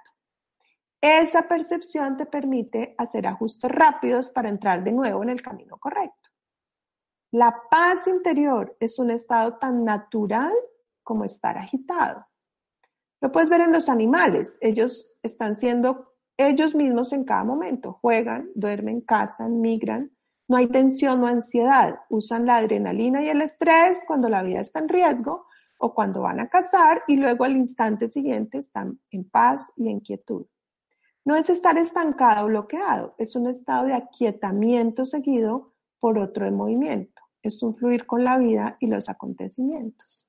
[1.01, 6.29] Esa percepción te permite hacer ajustes rápidos para entrar de nuevo en el camino correcto.
[7.33, 10.53] La paz interior es un estado tan natural
[11.03, 12.27] como estar agitado.
[13.21, 14.59] Lo puedes ver en los animales.
[14.61, 17.99] Ellos están siendo ellos mismos en cada momento.
[18.03, 20.11] Juegan, duermen, cazan, migran.
[20.49, 22.01] No hay tensión o ansiedad.
[22.11, 25.47] Usan la adrenalina y el estrés cuando la vida está en riesgo
[25.79, 30.01] o cuando van a cazar y luego al instante siguiente están en paz y en
[30.01, 30.47] quietud.
[31.25, 36.51] No es estar estancado o bloqueado, es un estado de aquietamiento seguido por otro de
[36.51, 37.23] movimiento.
[37.43, 40.27] Es un fluir con la vida y los acontecimientos.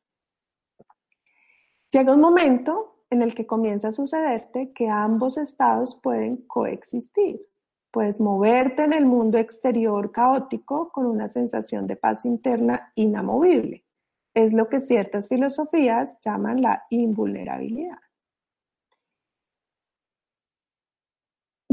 [1.91, 7.45] Llega un momento en el que comienza a sucederte que ambos estados pueden coexistir.
[7.91, 13.85] Puedes moverte en el mundo exterior caótico con una sensación de paz interna inamovible.
[14.33, 17.99] Es lo que ciertas filosofías llaman la invulnerabilidad.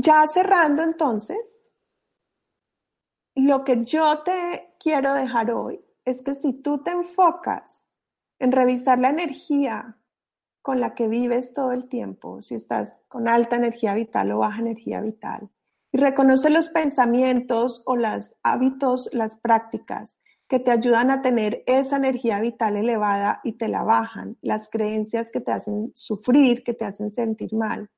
[0.00, 1.60] Ya cerrando entonces,
[3.34, 7.82] lo que yo te quiero dejar hoy es que si tú te enfocas
[8.38, 9.98] en revisar la energía
[10.62, 14.60] con la que vives todo el tiempo, si estás con alta energía vital o baja
[14.60, 15.50] energía vital,
[15.90, 21.96] y reconoce los pensamientos o los hábitos, las prácticas que te ayudan a tener esa
[21.96, 26.84] energía vital elevada y te la bajan, las creencias que te hacen sufrir, que te
[26.84, 27.90] hacen sentir mal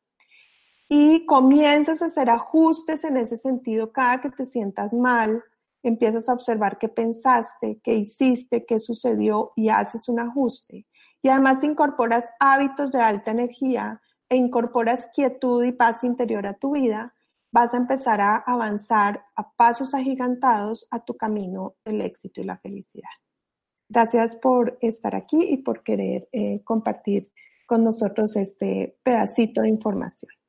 [0.92, 5.44] y comienzas a hacer ajustes en ese sentido cada que te sientas mal,
[5.84, 10.88] empiezas a observar qué pensaste, qué hiciste, qué sucedió y haces un ajuste.
[11.22, 16.72] Y además incorporas hábitos de alta energía e incorporas quietud y paz interior a tu
[16.72, 17.14] vida,
[17.52, 22.58] vas a empezar a avanzar a pasos agigantados a tu camino del éxito y la
[22.58, 23.10] felicidad.
[23.88, 27.30] Gracias por estar aquí y por querer eh, compartir
[27.64, 30.39] con nosotros este pedacito de información.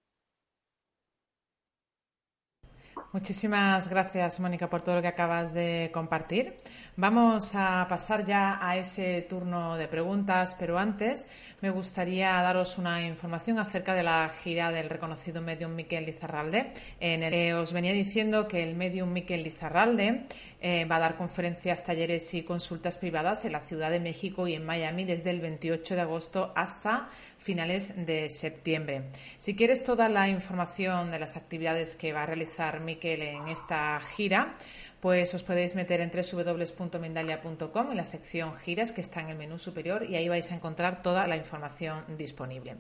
[3.14, 6.56] Muchísimas gracias, Mónica, por todo lo que acabas de compartir.
[6.96, 11.28] Vamos a pasar ya a ese turno de preguntas, pero antes
[11.60, 16.72] me gustaría daros una información acerca de la gira del reconocido medium Miquel Lizarralde.
[17.02, 20.28] En el que os venía diciendo que el medium Miquel Lizarralde
[20.62, 24.54] eh, va a dar conferencias, talleres y consultas privadas en la Ciudad de México y
[24.54, 29.10] en Miami desde el 28 de agosto hasta finales de septiembre.
[29.38, 34.00] Si quieres toda la información de las actividades que va a realizar Miquel en esta
[34.00, 34.56] gira,
[35.00, 39.58] pues os podéis meter en www.mendalia.com en la sección giras que está en el menú
[39.58, 42.78] superior y ahí vais a encontrar toda la información disponible.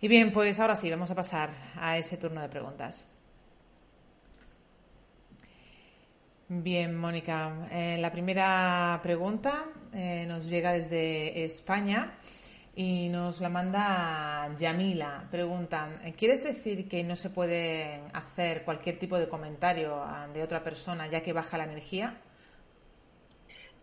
[0.00, 3.10] Y bien, pues ahora sí, vamos a pasar a ese turno de preguntas.
[6.48, 12.18] Bien, Mónica, eh, la primera pregunta eh, nos llega desde España
[12.76, 15.28] y nos la manda Yamila.
[15.30, 20.64] Preguntan, ¿quieres decir que no se puede hacer cualquier tipo de comentario ah, de otra
[20.64, 22.20] persona ya que baja la energía?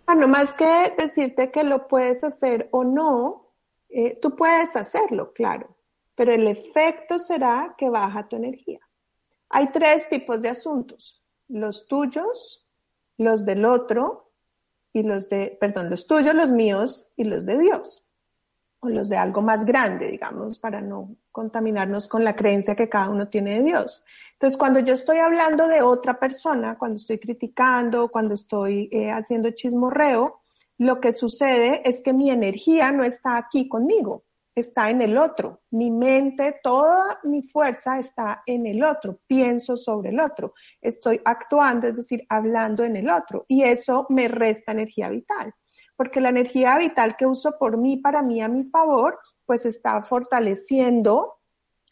[0.06, 3.54] Bueno, más que decirte que lo puedes hacer o no,
[3.90, 5.78] eh, tú puedes hacerlo, claro,
[6.16, 8.80] pero el efecto será que baja tu energía.
[9.50, 12.68] Hay tres tipos de asuntos, los tuyos,
[13.18, 14.34] los del otro
[14.92, 18.04] y los de, perdón, los tuyos, los míos y los de Dios
[18.82, 23.10] o los de algo más grande, digamos, para no contaminarnos con la creencia que cada
[23.10, 24.04] uno tiene de Dios.
[24.34, 29.52] Entonces, cuando yo estoy hablando de otra persona, cuando estoy criticando, cuando estoy eh, haciendo
[29.52, 30.42] chismorreo,
[30.80, 34.24] lo que sucede es que mi energía no está aquí conmigo,
[34.56, 35.62] está en el otro.
[35.70, 41.88] Mi mente, toda mi fuerza está en el otro, pienso sobre el otro, estoy actuando,
[41.88, 45.54] es decir, hablando en el otro, y eso me resta energía vital
[46.02, 50.02] porque la energía vital que uso por mí, para mí, a mi favor, pues está
[50.02, 51.36] fortaleciendo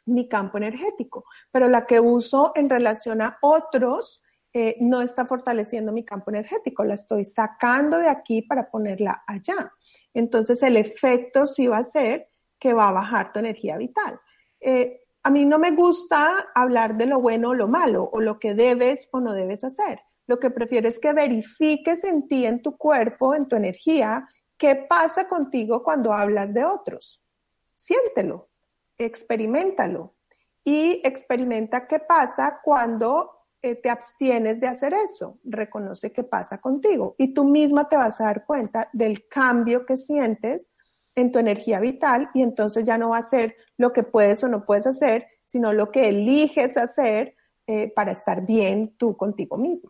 [0.08, 4.20] mi campo energético, pero la que uso en relación a otros
[4.52, 9.72] eh, no está fortaleciendo mi campo energético, la estoy sacando de aquí para ponerla allá.
[10.12, 14.20] Entonces el efecto sí va a ser que va a bajar tu energía vital.
[14.60, 18.40] Eh, a mí no me gusta hablar de lo bueno o lo malo, o lo
[18.40, 20.02] que debes o no debes hacer.
[20.30, 24.76] Lo que prefiero es que verifiques en ti, en tu cuerpo, en tu energía, qué
[24.76, 27.20] pasa contigo cuando hablas de otros.
[27.76, 28.48] Siéntelo,
[28.96, 30.14] experimentalo
[30.64, 35.40] y experimenta qué pasa cuando eh, te abstienes de hacer eso.
[35.44, 39.98] Reconoce qué pasa contigo y tú misma te vas a dar cuenta del cambio que
[39.98, 40.68] sientes
[41.16, 44.48] en tu energía vital y entonces ya no va a ser lo que puedes o
[44.48, 49.90] no puedes hacer, sino lo que eliges hacer eh, para estar bien tú contigo misma.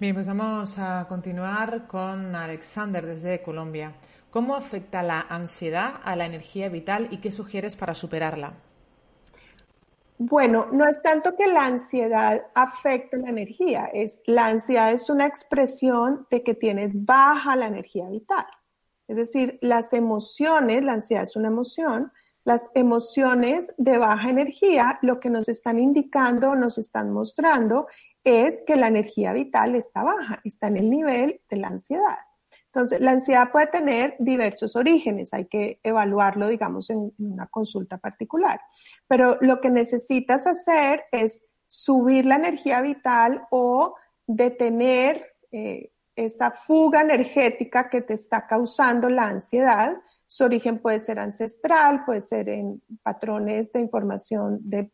[0.00, 3.94] Bien, pues vamos a continuar con Alexander desde Colombia.
[4.30, 8.52] ¿Cómo afecta la ansiedad a la energía vital y qué sugieres para superarla?
[10.16, 15.26] Bueno, no es tanto que la ansiedad afecte la energía, es la ansiedad es una
[15.26, 18.46] expresión de que tienes baja la energía vital.
[19.08, 22.12] Es decir, las emociones, la ansiedad es una emoción,
[22.44, 27.88] las emociones de baja energía lo que nos están indicando, nos están mostrando
[28.28, 32.18] es que la energía vital está baja, está en el nivel de la ansiedad.
[32.66, 38.60] Entonces, la ansiedad puede tener diversos orígenes, hay que evaluarlo, digamos, en, una consulta particular.
[39.06, 43.94] Pero lo que necesitas hacer es subir la energía vital o
[44.26, 49.96] detener eh, esa fuga energética que te está causando la ansiedad.
[50.26, 54.90] Su origen puede ser ancestral, puede ser en patrones de información de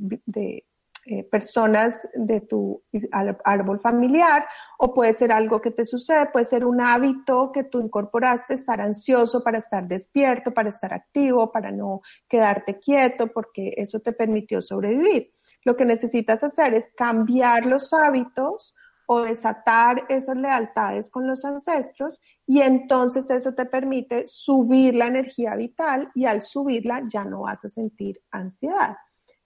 [1.07, 2.83] eh, personas de tu
[3.45, 4.47] árbol familiar
[4.79, 8.81] o puede ser algo que te sucede, puede ser un hábito que tú incorporaste, estar
[8.81, 14.63] ansioso para estar despierto, para estar activo, para no quedarte quieto, porque eso te permitió
[14.63, 15.31] sobrevivir.
[15.65, 18.75] Lo que necesitas hacer es cambiar los hábitos
[19.07, 25.55] o desatar esas lealtades con los ancestros y entonces eso te permite subir la energía
[25.55, 28.97] vital y al subirla ya no vas a sentir ansiedad.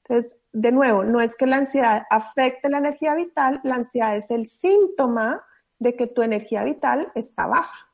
[0.08, 4.30] Entonces, de nuevo, no es que la ansiedad afecte la energía vital, la ansiedad es
[4.30, 5.44] el síntoma
[5.78, 7.88] de que tu energía vital está baja.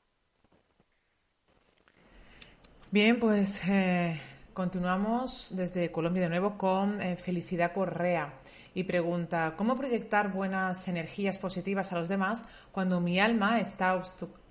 [2.91, 4.21] Bien, pues eh,
[4.53, 8.33] continuamos desde Colombia de nuevo con eh, Felicidad Correa
[8.73, 14.01] y pregunta, ¿cómo proyectar buenas energías positivas a los demás cuando mi alma está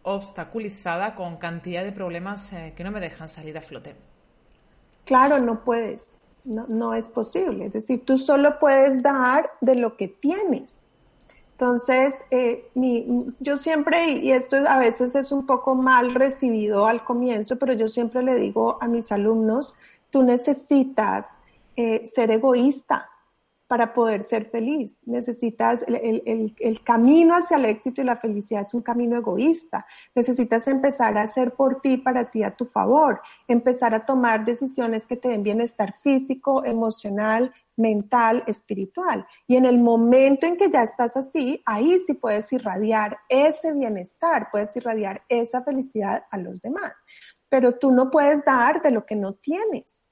[0.01, 3.95] obstaculizada con cantidad de problemas eh, que no me dejan salir a flote?
[5.05, 6.11] Claro, no puedes.
[6.45, 7.65] No, no es posible.
[7.65, 10.83] Es decir, tú solo puedes dar de lo que tienes.
[11.51, 12.69] Entonces, eh,
[13.39, 17.87] yo siempre, y esto a veces es un poco mal recibido al comienzo, pero yo
[17.87, 19.73] siempre le digo a mis alumnos,
[20.09, 21.25] tú necesitas
[21.75, 23.09] eh, ser egoísta
[23.73, 24.95] para poder ser feliz.
[25.03, 29.87] Necesitas el, camino hacia el éxito y la felicidad es un camino egoísta.
[30.13, 33.19] Necesitas empezar a hacer por ti, para ti, a tu favor.
[33.47, 39.25] Empezar a tomar decisiones que te den bienestar físico, emocional, mental, espiritual.
[39.47, 44.49] Y en el momento en que ya estás así, ahí sí puedes irradiar ese bienestar,
[44.51, 46.93] puedes irradiar esa felicidad a los demás.
[47.49, 50.02] Pero tú no puedes dar de lo que no tienes.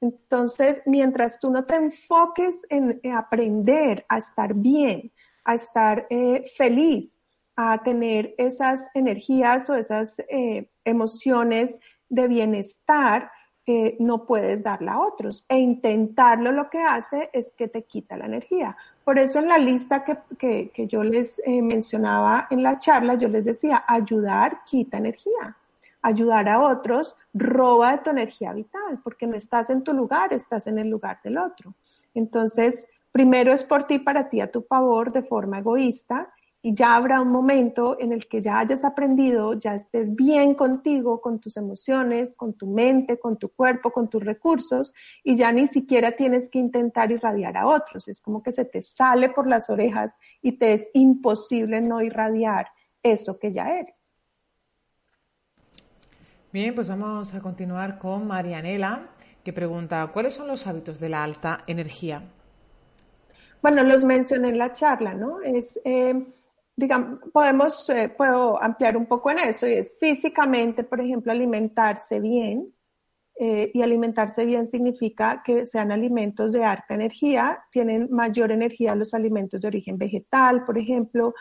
[0.00, 5.12] Entonces, mientras tú no te enfoques en, aprender a estar bien,
[5.44, 7.18] a estar eh, feliz,
[7.54, 11.76] a tener esas energías o esas eh, emociones
[12.08, 13.30] de bienestar,
[13.66, 15.44] eh, no puedes darla a otros.
[15.48, 18.76] E intentarlo lo que hace es que te quita la energía.
[19.04, 23.44] Por eso en la lista que, que yo les mencionaba en la charla, yo les
[23.44, 25.56] decía, ayudar quita energía
[26.02, 30.66] ayudar a otros roba de tu energía vital, porque no estás en tu lugar, estás
[30.66, 31.74] en el lugar del otro.
[32.14, 36.32] Entonces, primero es por ti, para ti, a tu favor, de forma egoísta,
[36.62, 41.20] y ya habrá un momento en el que ya hayas aprendido, ya estés bien contigo,
[41.20, 44.92] con tus emociones, con tu mente, con tu cuerpo, con tus recursos,
[45.24, 48.08] y ya ni siquiera tienes que intentar irradiar a otros.
[48.08, 52.68] Es como que se te sale por las orejas y te es imposible no irradiar
[53.02, 53.99] eso que ya eres.
[56.52, 59.10] Bien, pues vamos a continuar con Marianela,
[59.44, 62.24] que pregunta, ¿cuáles son los hábitos de la alta energía?
[63.62, 65.40] Bueno, los mencioné en la charla, ¿no?
[65.42, 66.26] Es, eh,
[66.74, 72.18] digamos, podemos, eh, puedo ampliar un poco en eso, y es físicamente, por ejemplo, alimentarse
[72.18, 72.74] bien,
[73.38, 79.14] eh, y alimentarse bien significa que sean alimentos de alta energía, tienen mayor energía los
[79.14, 81.32] alimentos de origen vegetal, por ejemplo,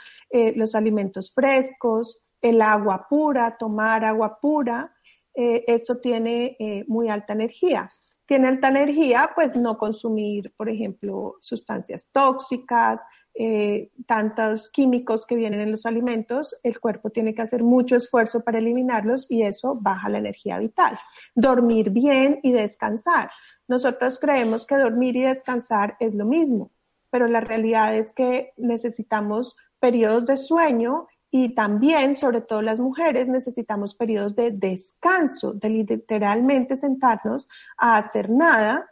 [0.55, 4.93] los alimentos frescos, el agua pura, tomar agua pura,
[5.35, 7.91] eh, eso tiene eh, muy alta energía.
[8.25, 13.01] Tiene alta energía, pues no consumir, por ejemplo, sustancias tóxicas,
[13.41, 18.43] eh, tantos químicos que vienen en los alimentos, el cuerpo tiene que hacer mucho esfuerzo
[18.43, 20.99] para eliminarlos y eso baja la energía vital.
[21.35, 23.31] Dormir bien y descansar.
[23.67, 26.71] Nosotros creemos que dormir y descansar es lo mismo,
[27.09, 33.27] pero la realidad es que necesitamos periodos de sueño y también, sobre todo las mujeres,
[33.27, 38.89] necesitamos periodos de descanso, de literalmente sentarnos a hacer nada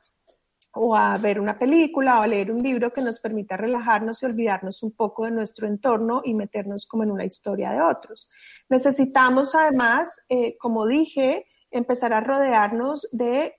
[0.74, 4.28] o a ver una película o a leer un libro que nos permita relajarnos y
[4.28, 8.30] olvidarnos un poco de nuestro entorno y meternos como en una historia de otros.
[8.70, 13.56] Necesitamos además, eh, como dije, empezar a rodearnos de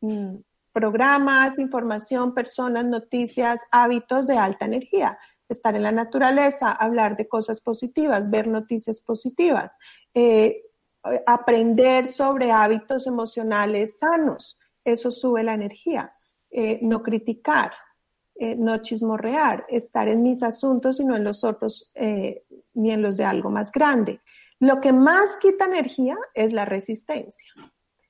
[0.00, 0.36] mm,
[0.72, 5.18] programas, información, personas, noticias, hábitos de alta energía
[5.52, 9.72] estar en la naturaleza, hablar de cosas positivas, ver noticias positivas,
[10.14, 10.62] eh,
[11.26, 14.58] aprender sobre hábitos emocionales sanos.
[14.84, 16.14] Eso sube la energía.
[16.50, 17.72] Eh, no criticar,
[18.34, 21.90] eh, no chismorrear, estar en mis asuntos y no en los otros,
[22.74, 24.20] ni en los de algo más grande.
[24.58, 27.52] Lo que más quita energía es la resistencia.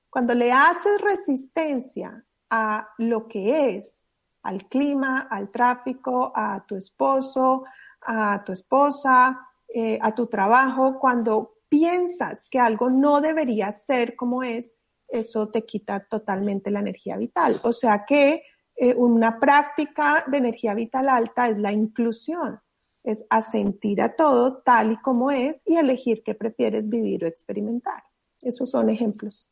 [0.09, 4.02] Cuando le haces resistencia a lo que es,
[4.43, 7.63] al clima, al tráfico, a tu esposo,
[8.01, 14.43] a tu esposa, eh, a tu trabajo, cuando piensas que algo no debería ser como
[14.43, 14.73] es,
[15.07, 17.59] eso te quita totalmente la energía vital.
[17.63, 18.43] O sea que
[18.75, 22.59] eh, una práctica de energía vital alta es la inclusión,
[23.03, 28.03] es asentir a todo tal y como es y elegir qué prefieres vivir o experimentar.
[28.41, 29.47] Esos son ejemplos.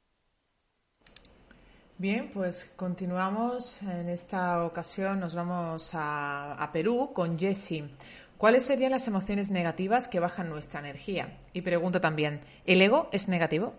[2.01, 3.83] Bien, pues continuamos.
[3.83, 7.91] En esta ocasión nos vamos a, Perú con Jessie.
[8.39, 11.37] ¿Cuáles serían las emociones negativas que bajan nuestra energía?
[11.53, 13.73] Y pregunta también, ¿el ego es negativo?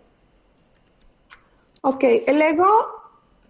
[1.81, 2.69] Ok, el ego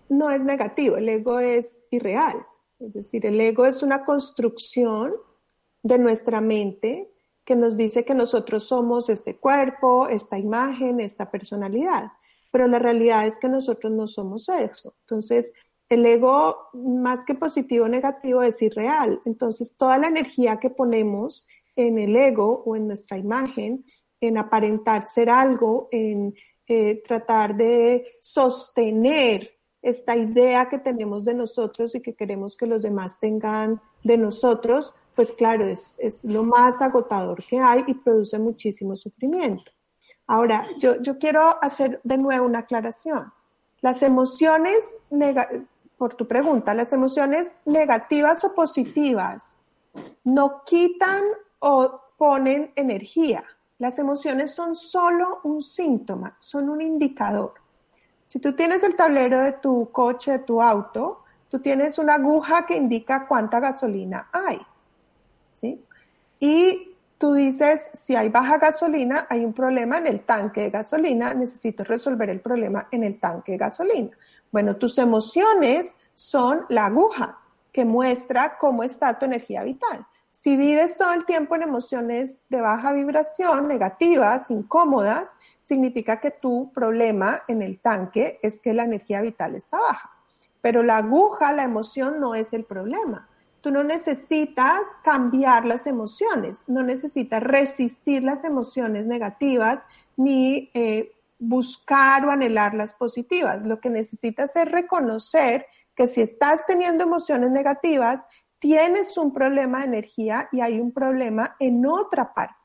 [0.09, 2.43] no es negativo, el ego es irreal.
[2.79, 5.13] Es decir, el ego es una construcción
[5.83, 7.11] de nuestra mente
[7.45, 12.11] que nos dice que nosotros somos este cuerpo, esta imagen, esta personalidad
[12.53, 14.95] pero la realidad es que nosotros no somos eso.
[14.99, 15.51] Entonces,
[15.89, 19.19] el ego, más que positivo o negativo, es irreal.
[19.25, 23.83] Entonces, toda la energía que ponemos en el ego o en nuestra imagen,
[24.21, 26.35] en aparentar ser algo, en
[26.67, 29.49] eh, tratar de sostener
[29.81, 34.93] esta idea que tenemos de nosotros y que queremos que los demás tengan de nosotros,
[35.15, 39.71] pues claro, es, es lo más agotador que hay y produce muchísimo sufrimiento.
[40.33, 43.31] Ahora, yo, quiero hacer de nuevo una aclaración.
[43.81, 44.97] Las emociones,
[45.97, 49.43] por tu pregunta, las emociones negativas o positivas
[50.23, 51.23] no quitan
[51.59, 53.43] o ponen energía.
[53.77, 57.53] Las emociones son solo un síntoma, son un indicador.
[58.27, 61.23] Si tú tienes el tablero de tu coche, de tu auto,
[61.53, 64.57] Tú tienes una aguja que indica cuánta gasolina hay.
[65.53, 65.85] ¿sí?
[66.39, 66.92] Y
[67.23, 71.85] tú dices, si hay baja gasolina, hay un problema en el tanque de gasolina, necesito
[71.85, 74.09] resolver el problema en el tanque de gasolina.
[74.51, 77.39] Bueno, tus emociones son la aguja
[77.71, 80.05] que muestra cómo está tu energía vital.
[80.33, 85.29] Si vives todo el tiempo en emociones de baja vibración, negativas, incómodas,
[85.63, 90.11] significa que tu problema en el tanque es que la energía vital está baja.
[90.59, 93.29] Pero la aguja, la emoción, no es el problema.
[93.63, 99.81] Tú no necesitas cambiar las emociones, no necesitas resistir las emociones negativas
[100.17, 103.63] ni eh, buscar o anhelar las positivas.
[103.63, 108.19] Lo que necesitas es reconocer que si estás teniendo emociones negativas,
[108.59, 112.63] tienes un problema de energía y hay un problema en otra parte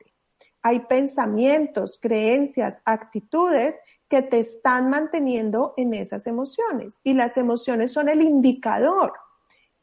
[0.63, 6.99] hay pensamientos, creencias, actitudes que te están manteniendo en esas emociones.
[7.05, 9.13] Y las emociones son el indicador.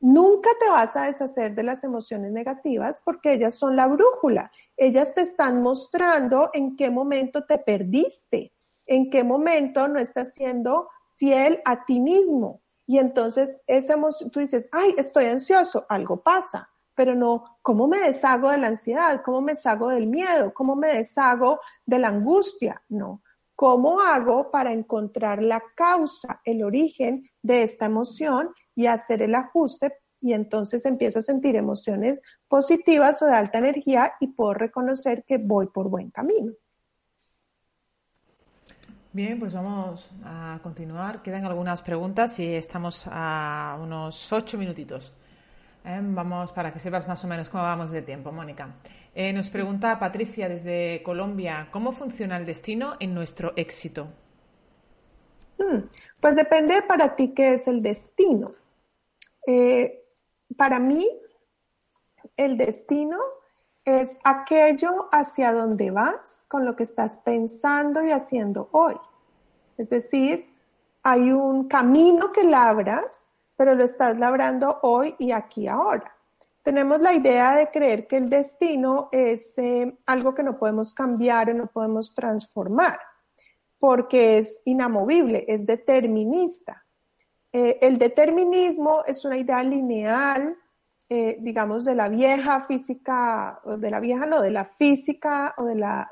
[0.06, 4.52] Nunca te vas a deshacer de las emociones negativas porque ellas son la brújula.
[4.78, 8.54] Ellas te están mostrando en qué momento te perdiste,
[8.86, 12.62] en qué momento no estás siendo fiel a ti mismo.
[12.86, 18.00] Y entonces esa emoción, tú dices, ay, estoy ansioso, algo pasa pero no cómo me
[18.00, 22.82] deshago de la ansiedad, cómo me deshago del miedo, cómo me deshago de la angustia,
[22.88, 23.22] no.
[23.56, 29.94] ¿Cómo hago para encontrar la causa, el origen de esta emoción y hacer el ajuste?
[30.20, 35.38] Y entonces empiezo a sentir emociones positivas o de alta energía y puedo reconocer que
[35.38, 36.52] voy por buen camino.
[39.14, 41.22] Bien, pues vamos a continuar.
[41.22, 45.14] Quedan algunas preguntas y estamos a unos ocho minutitos.
[45.86, 46.00] ¿Eh?
[46.02, 48.76] Vamos para que sepas más o menos cómo vamos de tiempo, Mónica.
[49.14, 54.08] Eh, nos pregunta Patricia desde Colombia, ¿cómo funciona el destino en nuestro éxito?
[55.58, 55.88] Hmm,
[56.20, 58.52] pues depende para ti qué es el destino.
[59.48, 60.04] Eh,
[60.58, 61.08] para mí,
[62.36, 63.20] el destino
[63.86, 68.96] es aquello hacia donde vas con lo que estás pensando y haciendo hoy.
[69.78, 70.50] Es decir,
[71.04, 73.25] hay un camino que labras
[73.56, 76.16] pero lo estás labrando hoy y aquí ahora.
[76.64, 81.50] Tenemos la idea de creer que el destino es eh, algo que no podemos cambiar
[81.50, 82.98] o no podemos transformar,
[83.78, 86.84] porque es inamovible, es determinista.
[87.54, 90.58] Eh, el determinismo es una idea lineal,
[91.08, 95.76] eh, digamos, de la vieja física, de la vieja, no, de la física o de
[95.76, 96.12] la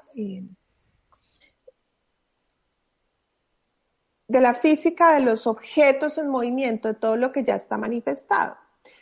[4.28, 8.56] de la física de los objetos en movimiento, de todo lo que ya está manifestado.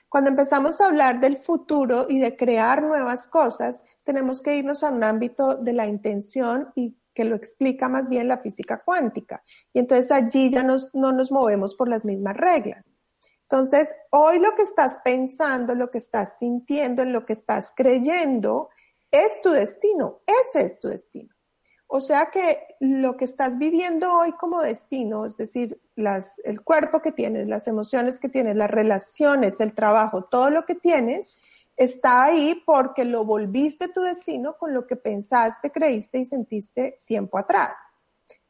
[0.10, 4.92] Cuando empezamos a hablar del futuro y de crear nuevas cosas, tenemos que irnos a
[4.92, 9.44] un ámbito de la intención y que lo explica más bien la física cuántica.
[9.74, 12.86] Y entonces allí ya no nos movemos por las mismas reglas.
[13.44, 18.70] Entonces, hoy lo que estás pensando, lo que estás sintiendo, en lo que estás creyendo,
[19.12, 20.22] es tu destino.
[20.26, 21.36] Ese es tu destino.
[21.94, 27.02] O sea que lo que estás viviendo hoy como destino, es decir, las, el cuerpo
[27.02, 31.38] que tienes, las emociones que tienes, las relaciones, el trabajo, todo lo que tienes,
[31.76, 37.38] está ahí porque lo volviste tu destino con lo que pensaste, creíste y sentiste tiempo
[37.38, 37.74] atrás.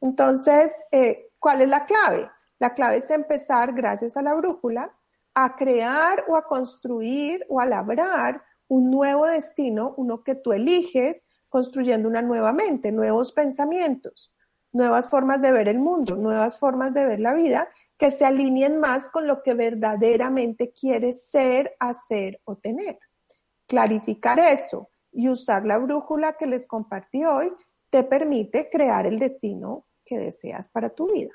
[0.00, 2.30] Entonces, eh, ¿cuál es la clave?
[2.60, 4.94] La clave es empezar, gracias a la brújula,
[5.34, 11.24] a crear o a construir o a labrar un nuevo destino, uno que tú eliges,
[11.52, 14.32] construyendo una nueva mente, nuevos pensamientos,
[14.72, 18.80] nuevas formas de ver el mundo, nuevas formas de ver la vida que se alineen
[18.80, 22.98] más con lo que verdaderamente quieres ser, hacer o tener.
[23.66, 27.52] Clarificar eso y usar la brújula que les compartí hoy
[27.90, 31.34] te permite crear el destino que deseas para tu vida.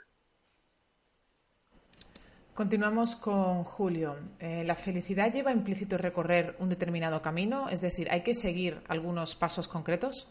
[2.58, 4.16] Continuamos con Julio.
[4.40, 7.70] Eh, ¿La felicidad lleva implícito recorrer un determinado camino?
[7.70, 10.28] Es decir, ¿hay que seguir algunos pasos concretos?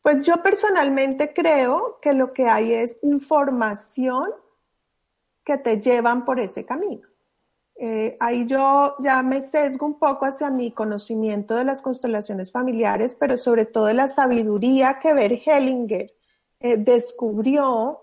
[0.00, 4.30] Pues yo personalmente creo que lo que hay es información
[5.42, 7.08] que te llevan por ese camino.
[7.74, 13.16] Eh, ahí yo ya me sesgo un poco hacia mi conocimiento de las constelaciones familiares,
[13.18, 16.14] pero sobre todo de la sabiduría que Bert Hellinger
[16.60, 18.02] eh, descubrió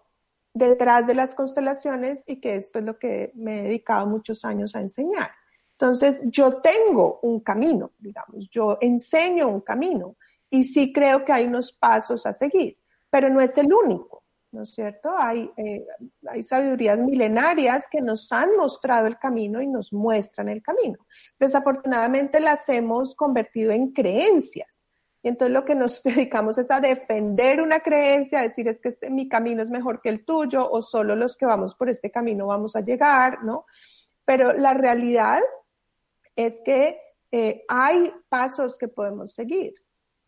[0.54, 4.76] detrás de las constelaciones y que es pues lo que me he dedicado muchos años
[4.76, 5.32] a enseñar.
[5.74, 10.18] Entonces, yo tengo un camino, digamos, yo enseño un camino
[10.50, 12.78] y sí creo que hay unos pasos a seguir,
[13.10, 15.16] pero no es el único, ¿no es cierto?
[15.18, 15.86] Hay, eh,
[16.28, 20.98] hay sabidurías milenarias que nos han mostrado el camino y nos muestran el camino.
[21.40, 24.79] Desafortunadamente las hemos convertido en creencias
[25.22, 28.90] Y entonces lo que nos dedicamos es a defender una creencia, a decir es que
[28.90, 32.12] este, mi camino es mejor que el tuyo o solo los que vamos por este
[32.12, 33.66] camino vamos a llegar, ¿no?
[34.26, 35.42] Pero la realidad
[36.36, 37.00] es que
[37.32, 39.74] eh, hay pasos que podemos seguir.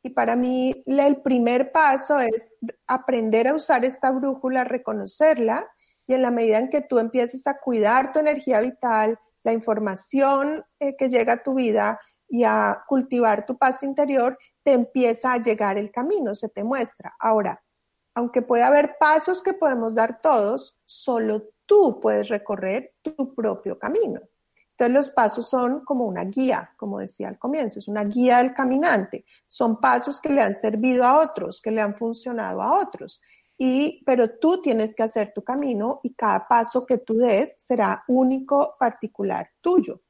[0.03, 2.51] Y para mí el primer paso es
[2.87, 5.69] aprender a usar esta brújula, reconocerla
[6.07, 10.63] y en la medida en que tú empieces a cuidar tu energía vital, la información
[10.79, 15.41] eh, que llega a tu vida y a cultivar tu paz interior, te empieza a
[15.41, 17.15] llegar el camino, se te muestra.
[17.19, 17.61] Ahora,
[18.13, 24.19] aunque puede haber pasos que podemos dar todos, solo tú puedes recorrer tu propio camino.
[24.71, 28.53] Entonces los pasos son como una guía, como decía al comienzo, es una guía del
[28.53, 29.25] caminante.
[29.45, 33.21] Son pasos que le han servido a otros, que le han funcionado a otros.
[33.57, 38.03] Y, pero tú tienes que hacer tu camino y cada paso que tú des será
[38.07, 40.01] único, particular, tuyo.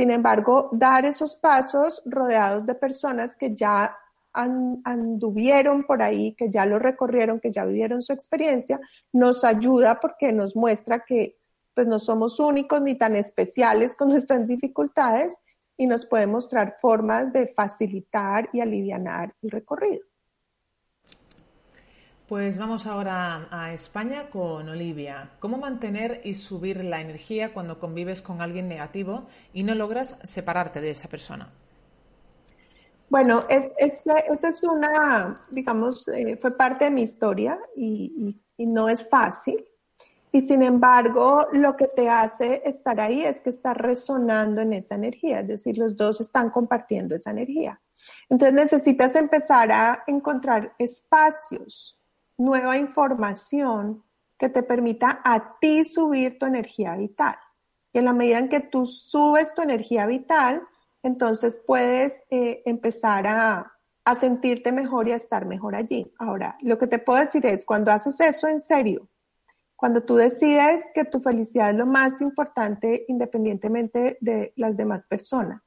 [0.00, 3.98] Sin embargo, dar esos pasos rodeados de personas que ya
[4.32, 8.80] anduvieron por ahí, que ya lo recorrieron, que ya vivieron su experiencia,
[9.12, 11.36] nos ayuda porque nos muestra que
[11.74, 15.36] pues no somos únicos ni tan especiales con nuestras dificultades
[15.76, 20.09] y nos puede mostrar formas de facilitar y aliviar el recorrido.
[22.30, 25.30] Pues vamos ahora a España con Olivia.
[25.40, 30.80] ¿Cómo mantener y subir la energía cuando convives con alguien negativo y no logras separarte
[30.80, 31.50] de esa persona?
[33.08, 39.64] Bueno, esta es, una, digamos, eh, fue parte de mi historia y, no es fácil.
[40.30, 44.94] Y sin embargo, lo que te hace estar ahí es que estás resonando en esa
[44.94, 47.80] energía, es decir, los dos están compartiendo esa energía.
[48.28, 51.96] Entonces necesitas empezar a encontrar espacios
[52.40, 54.02] nueva información
[54.38, 57.36] que te permita a ti subir tu energía vital.
[57.92, 60.62] Y en la medida en que tú subes tu energía vital,
[61.02, 63.72] entonces puedes eh, empezar a,
[64.04, 66.12] a sentirte mejor y a estar mejor allí.
[66.18, 69.08] Ahora, lo que te puedo decir es, cuando haces eso en serio,
[69.76, 75.62] cuando tú decides que tu felicidad es lo más importante independientemente de las demás personas,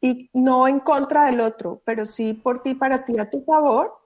[0.00, 3.97] y no en contra del otro, pero sí por ti, para ti, a tu favor,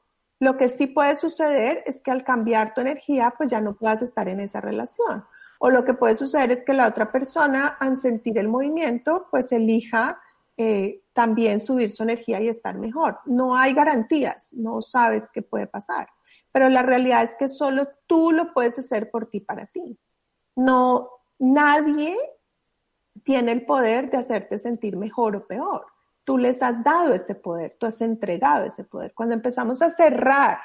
[0.42, 4.02] lo que sí puede suceder es que al cambiar tu energía, pues ya no puedas
[4.02, 5.24] estar en esa relación.
[5.60, 9.52] O lo que puede suceder es que la otra persona, al sentir el movimiento, pues
[9.52, 10.20] elija
[10.56, 13.20] eh, también subir su energía y estar mejor.
[13.24, 16.08] No hay garantías, no sabes qué puede pasar.
[16.50, 19.96] Pero la realidad es que solo tú lo puedes hacer por ti para ti.
[20.56, 22.18] No, nadie
[23.22, 25.86] tiene el poder de hacerte sentir mejor o peor
[26.24, 29.12] tú les has dado ese poder, tú has entregado ese poder.
[29.14, 30.58] Cuando empezamos a cerrar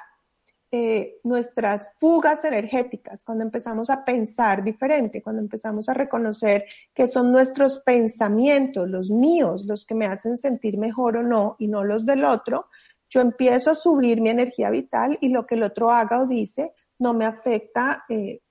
[0.70, 7.32] eh, nuestras fugas energéticas, cuando empezamos a pensar diferente, cuando empezamos a reconocer que son
[7.32, 12.06] nuestros pensamientos, los míos, los que me hacen sentir mejor o no, y no los
[12.06, 12.68] del otro,
[13.10, 16.74] yo empiezo a subir mi energía vital y lo que el otro haga o dice
[17.00, 18.42] no me afecta eh,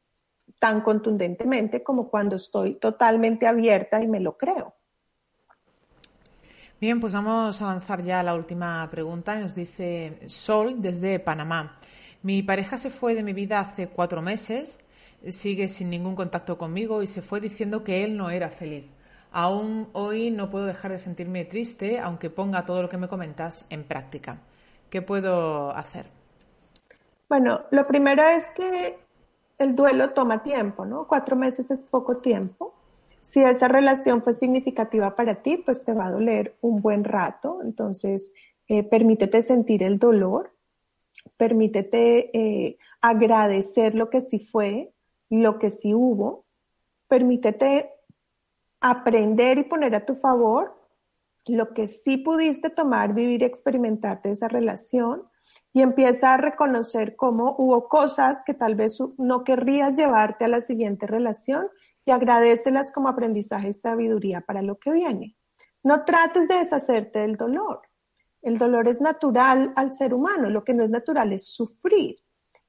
[0.59, 4.75] tan contundentemente como cuando estoy totalmente abierta y me lo creo.
[6.79, 9.41] Bien, pues vamos a avanzar ya a la última pregunta.
[9.41, 11.79] Nos dice Sol desde Panamá.
[12.23, 14.81] Mi pareja se fue de mi vida hace cuatro meses,
[15.31, 18.85] sigue sin ningún contacto conmigo y se fue diciendo que él no era feliz.
[19.33, 23.67] Aún hoy no puedo dejar de sentirme triste, aunque ponga todo lo que me comentas
[23.71, 24.39] en práctica.
[24.91, 26.07] ¿Qué puedo hacer?
[27.31, 28.99] Bueno, lo primero es que
[29.57, 31.07] el duelo toma tiempo, ¿no?
[31.07, 32.75] Cuatro meses es poco tiempo.
[33.27, 37.61] Si esa relación fue significativa para ti, pues te va a doler un buen rato.
[37.61, 38.33] Entonces,
[38.69, 40.55] eh, permítete sentir el dolor,
[41.37, 44.93] permítete eh, agradecer lo que sí fue,
[45.29, 46.45] lo que sí hubo,
[47.09, 47.91] permítete
[48.81, 50.81] aprender y poner a tu favor
[51.47, 55.25] lo que sí pudiste tomar, vivir y experimentar de esa relación
[55.73, 60.61] y empieza a reconocer cómo hubo cosas que tal vez no querrías llevarte a la
[60.61, 61.67] siguiente relación
[62.07, 65.37] y agradecelas como aprendizaje y sabiduría para lo que viene.
[65.83, 67.83] No trates de deshacerte del dolor.
[68.43, 72.17] El dolor es natural al ser humano, lo que no es natural es sufrir.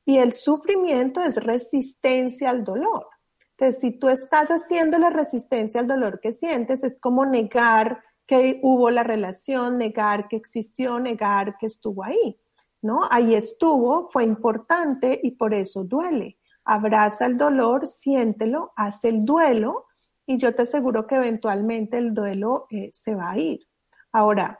[0.05, 3.07] Y el sufrimiento es resistencia al dolor.
[3.51, 8.59] Entonces, si tú estás haciendo la resistencia al dolor que sientes, es como negar que
[8.63, 12.39] hubo la relación, negar que existió, negar que estuvo ahí.
[12.81, 13.01] ¿No?
[13.09, 16.36] Ahí estuvo, fue importante y por eso duele
[16.67, 19.85] abraza el dolor, siéntelo, haz el duelo
[20.25, 23.65] y yo te aseguro que eventualmente el duelo eh, se va a ir.
[24.11, 24.59] Ahora,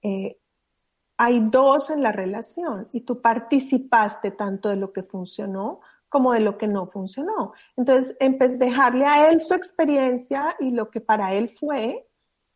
[0.00, 0.38] eh,
[1.18, 6.40] hay dos en la relación y tú participaste tanto de lo que funcionó como de
[6.40, 7.52] lo que no funcionó.
[7.76, 8.16] Entonces,
[8.58, 12.06] dejarle a él su experiencia y lo que para él fue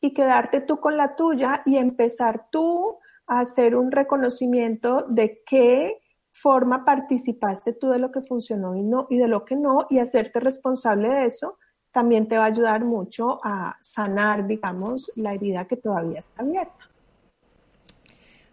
[0.01, 6.03] y quedarte tú con la tuya y empezar tú a hacer un reconocimiento de qué
[6.43, 9.99] forma participaste tú de lo que funcionó y no y de lo que no y
[9.99, 11.59] hacerte responsable de eso
[11.91, 16.91] también te va a ayudar mucho a sanar, digamos, la herida que todavía está abierta.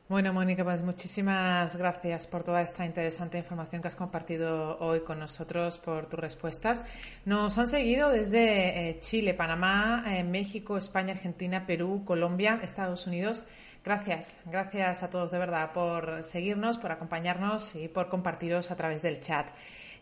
[0.07, 5.19] Bueno, Mónica, pues muchísimas gracias por toda esta interesante información que has compartido hoy con
[5.19, 6.85] nosotros, por tus respuestas.
[7.25, 13.47] Nos han seguido desde eh, Chile, Panamá, eh, México, España, Argentina, Perú, Colombia, Estados Unidos.
[13.83, 19.01] Gracias, gracias a todos de verdad por seguirnos, por acompañarnos y por compartiros a través
[19.01, 19.47] del chat.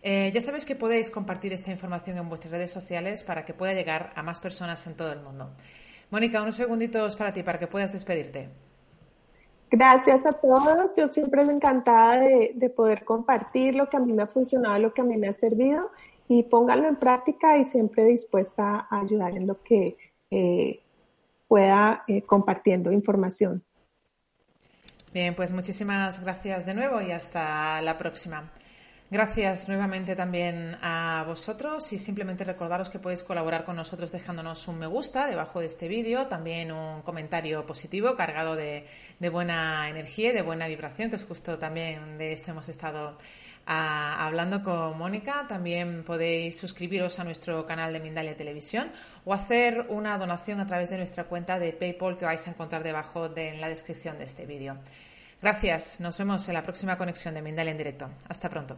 [0.03, 3.73] Eh, ya sabéis que podéis compartir esta información en vuestras redes sociales para que pueda
[3.73, 5.49] llegar a más personas en todo el mundo.
[6.11, 8.49] Mónica, unos segunditos para ti, para que puedas despedirte.
[9.71, 10.95] Gracias a todos.
[10.95, 14.93] Yo siempre es encantada de, poder compartir lo que a mí me ha funcionado, lo
[14.93, 15.89] que a mí me ha servido
[16.27, 19.97] y pónganlo en práctica y siempre dispuesta a ayudar en lo que
[20.29, 20.81] eh,
[21.47, 23.63] pueda eh, compartiendo información.
[25.13, 28.49] Bien, pues muchísimas gracias de nuevo y hasta la próxima.
[29.09, 34.79] Gracias nuevamente también a vosotros y simplemente recordaros que podéis colaborar con nosotros dejándonos un
[34.79, 38.85] me gusta debajo de este vídeo, también un comentario positivo cargado de,
[39.29, 43.17] buena energía y de buena vibración, que es justo también de esto hemos estado
[43.71, 45.45] hablando con Mónica.
[45.47, 48.91] También podéis suscribiros a nuestro canal de Mindalia Televisión
[49.25, 52.83] o hacer una donación a través de nuestra cuenta de PayPal que vais a encontrar
[52.83, 54.77] debajo de, en la descripción de este vídeo.
[55.41, 58.09] Gracias, nos vemos en la próxima conexión de Mindalia en directo.
[58.27, 58.77] Hasta pronto.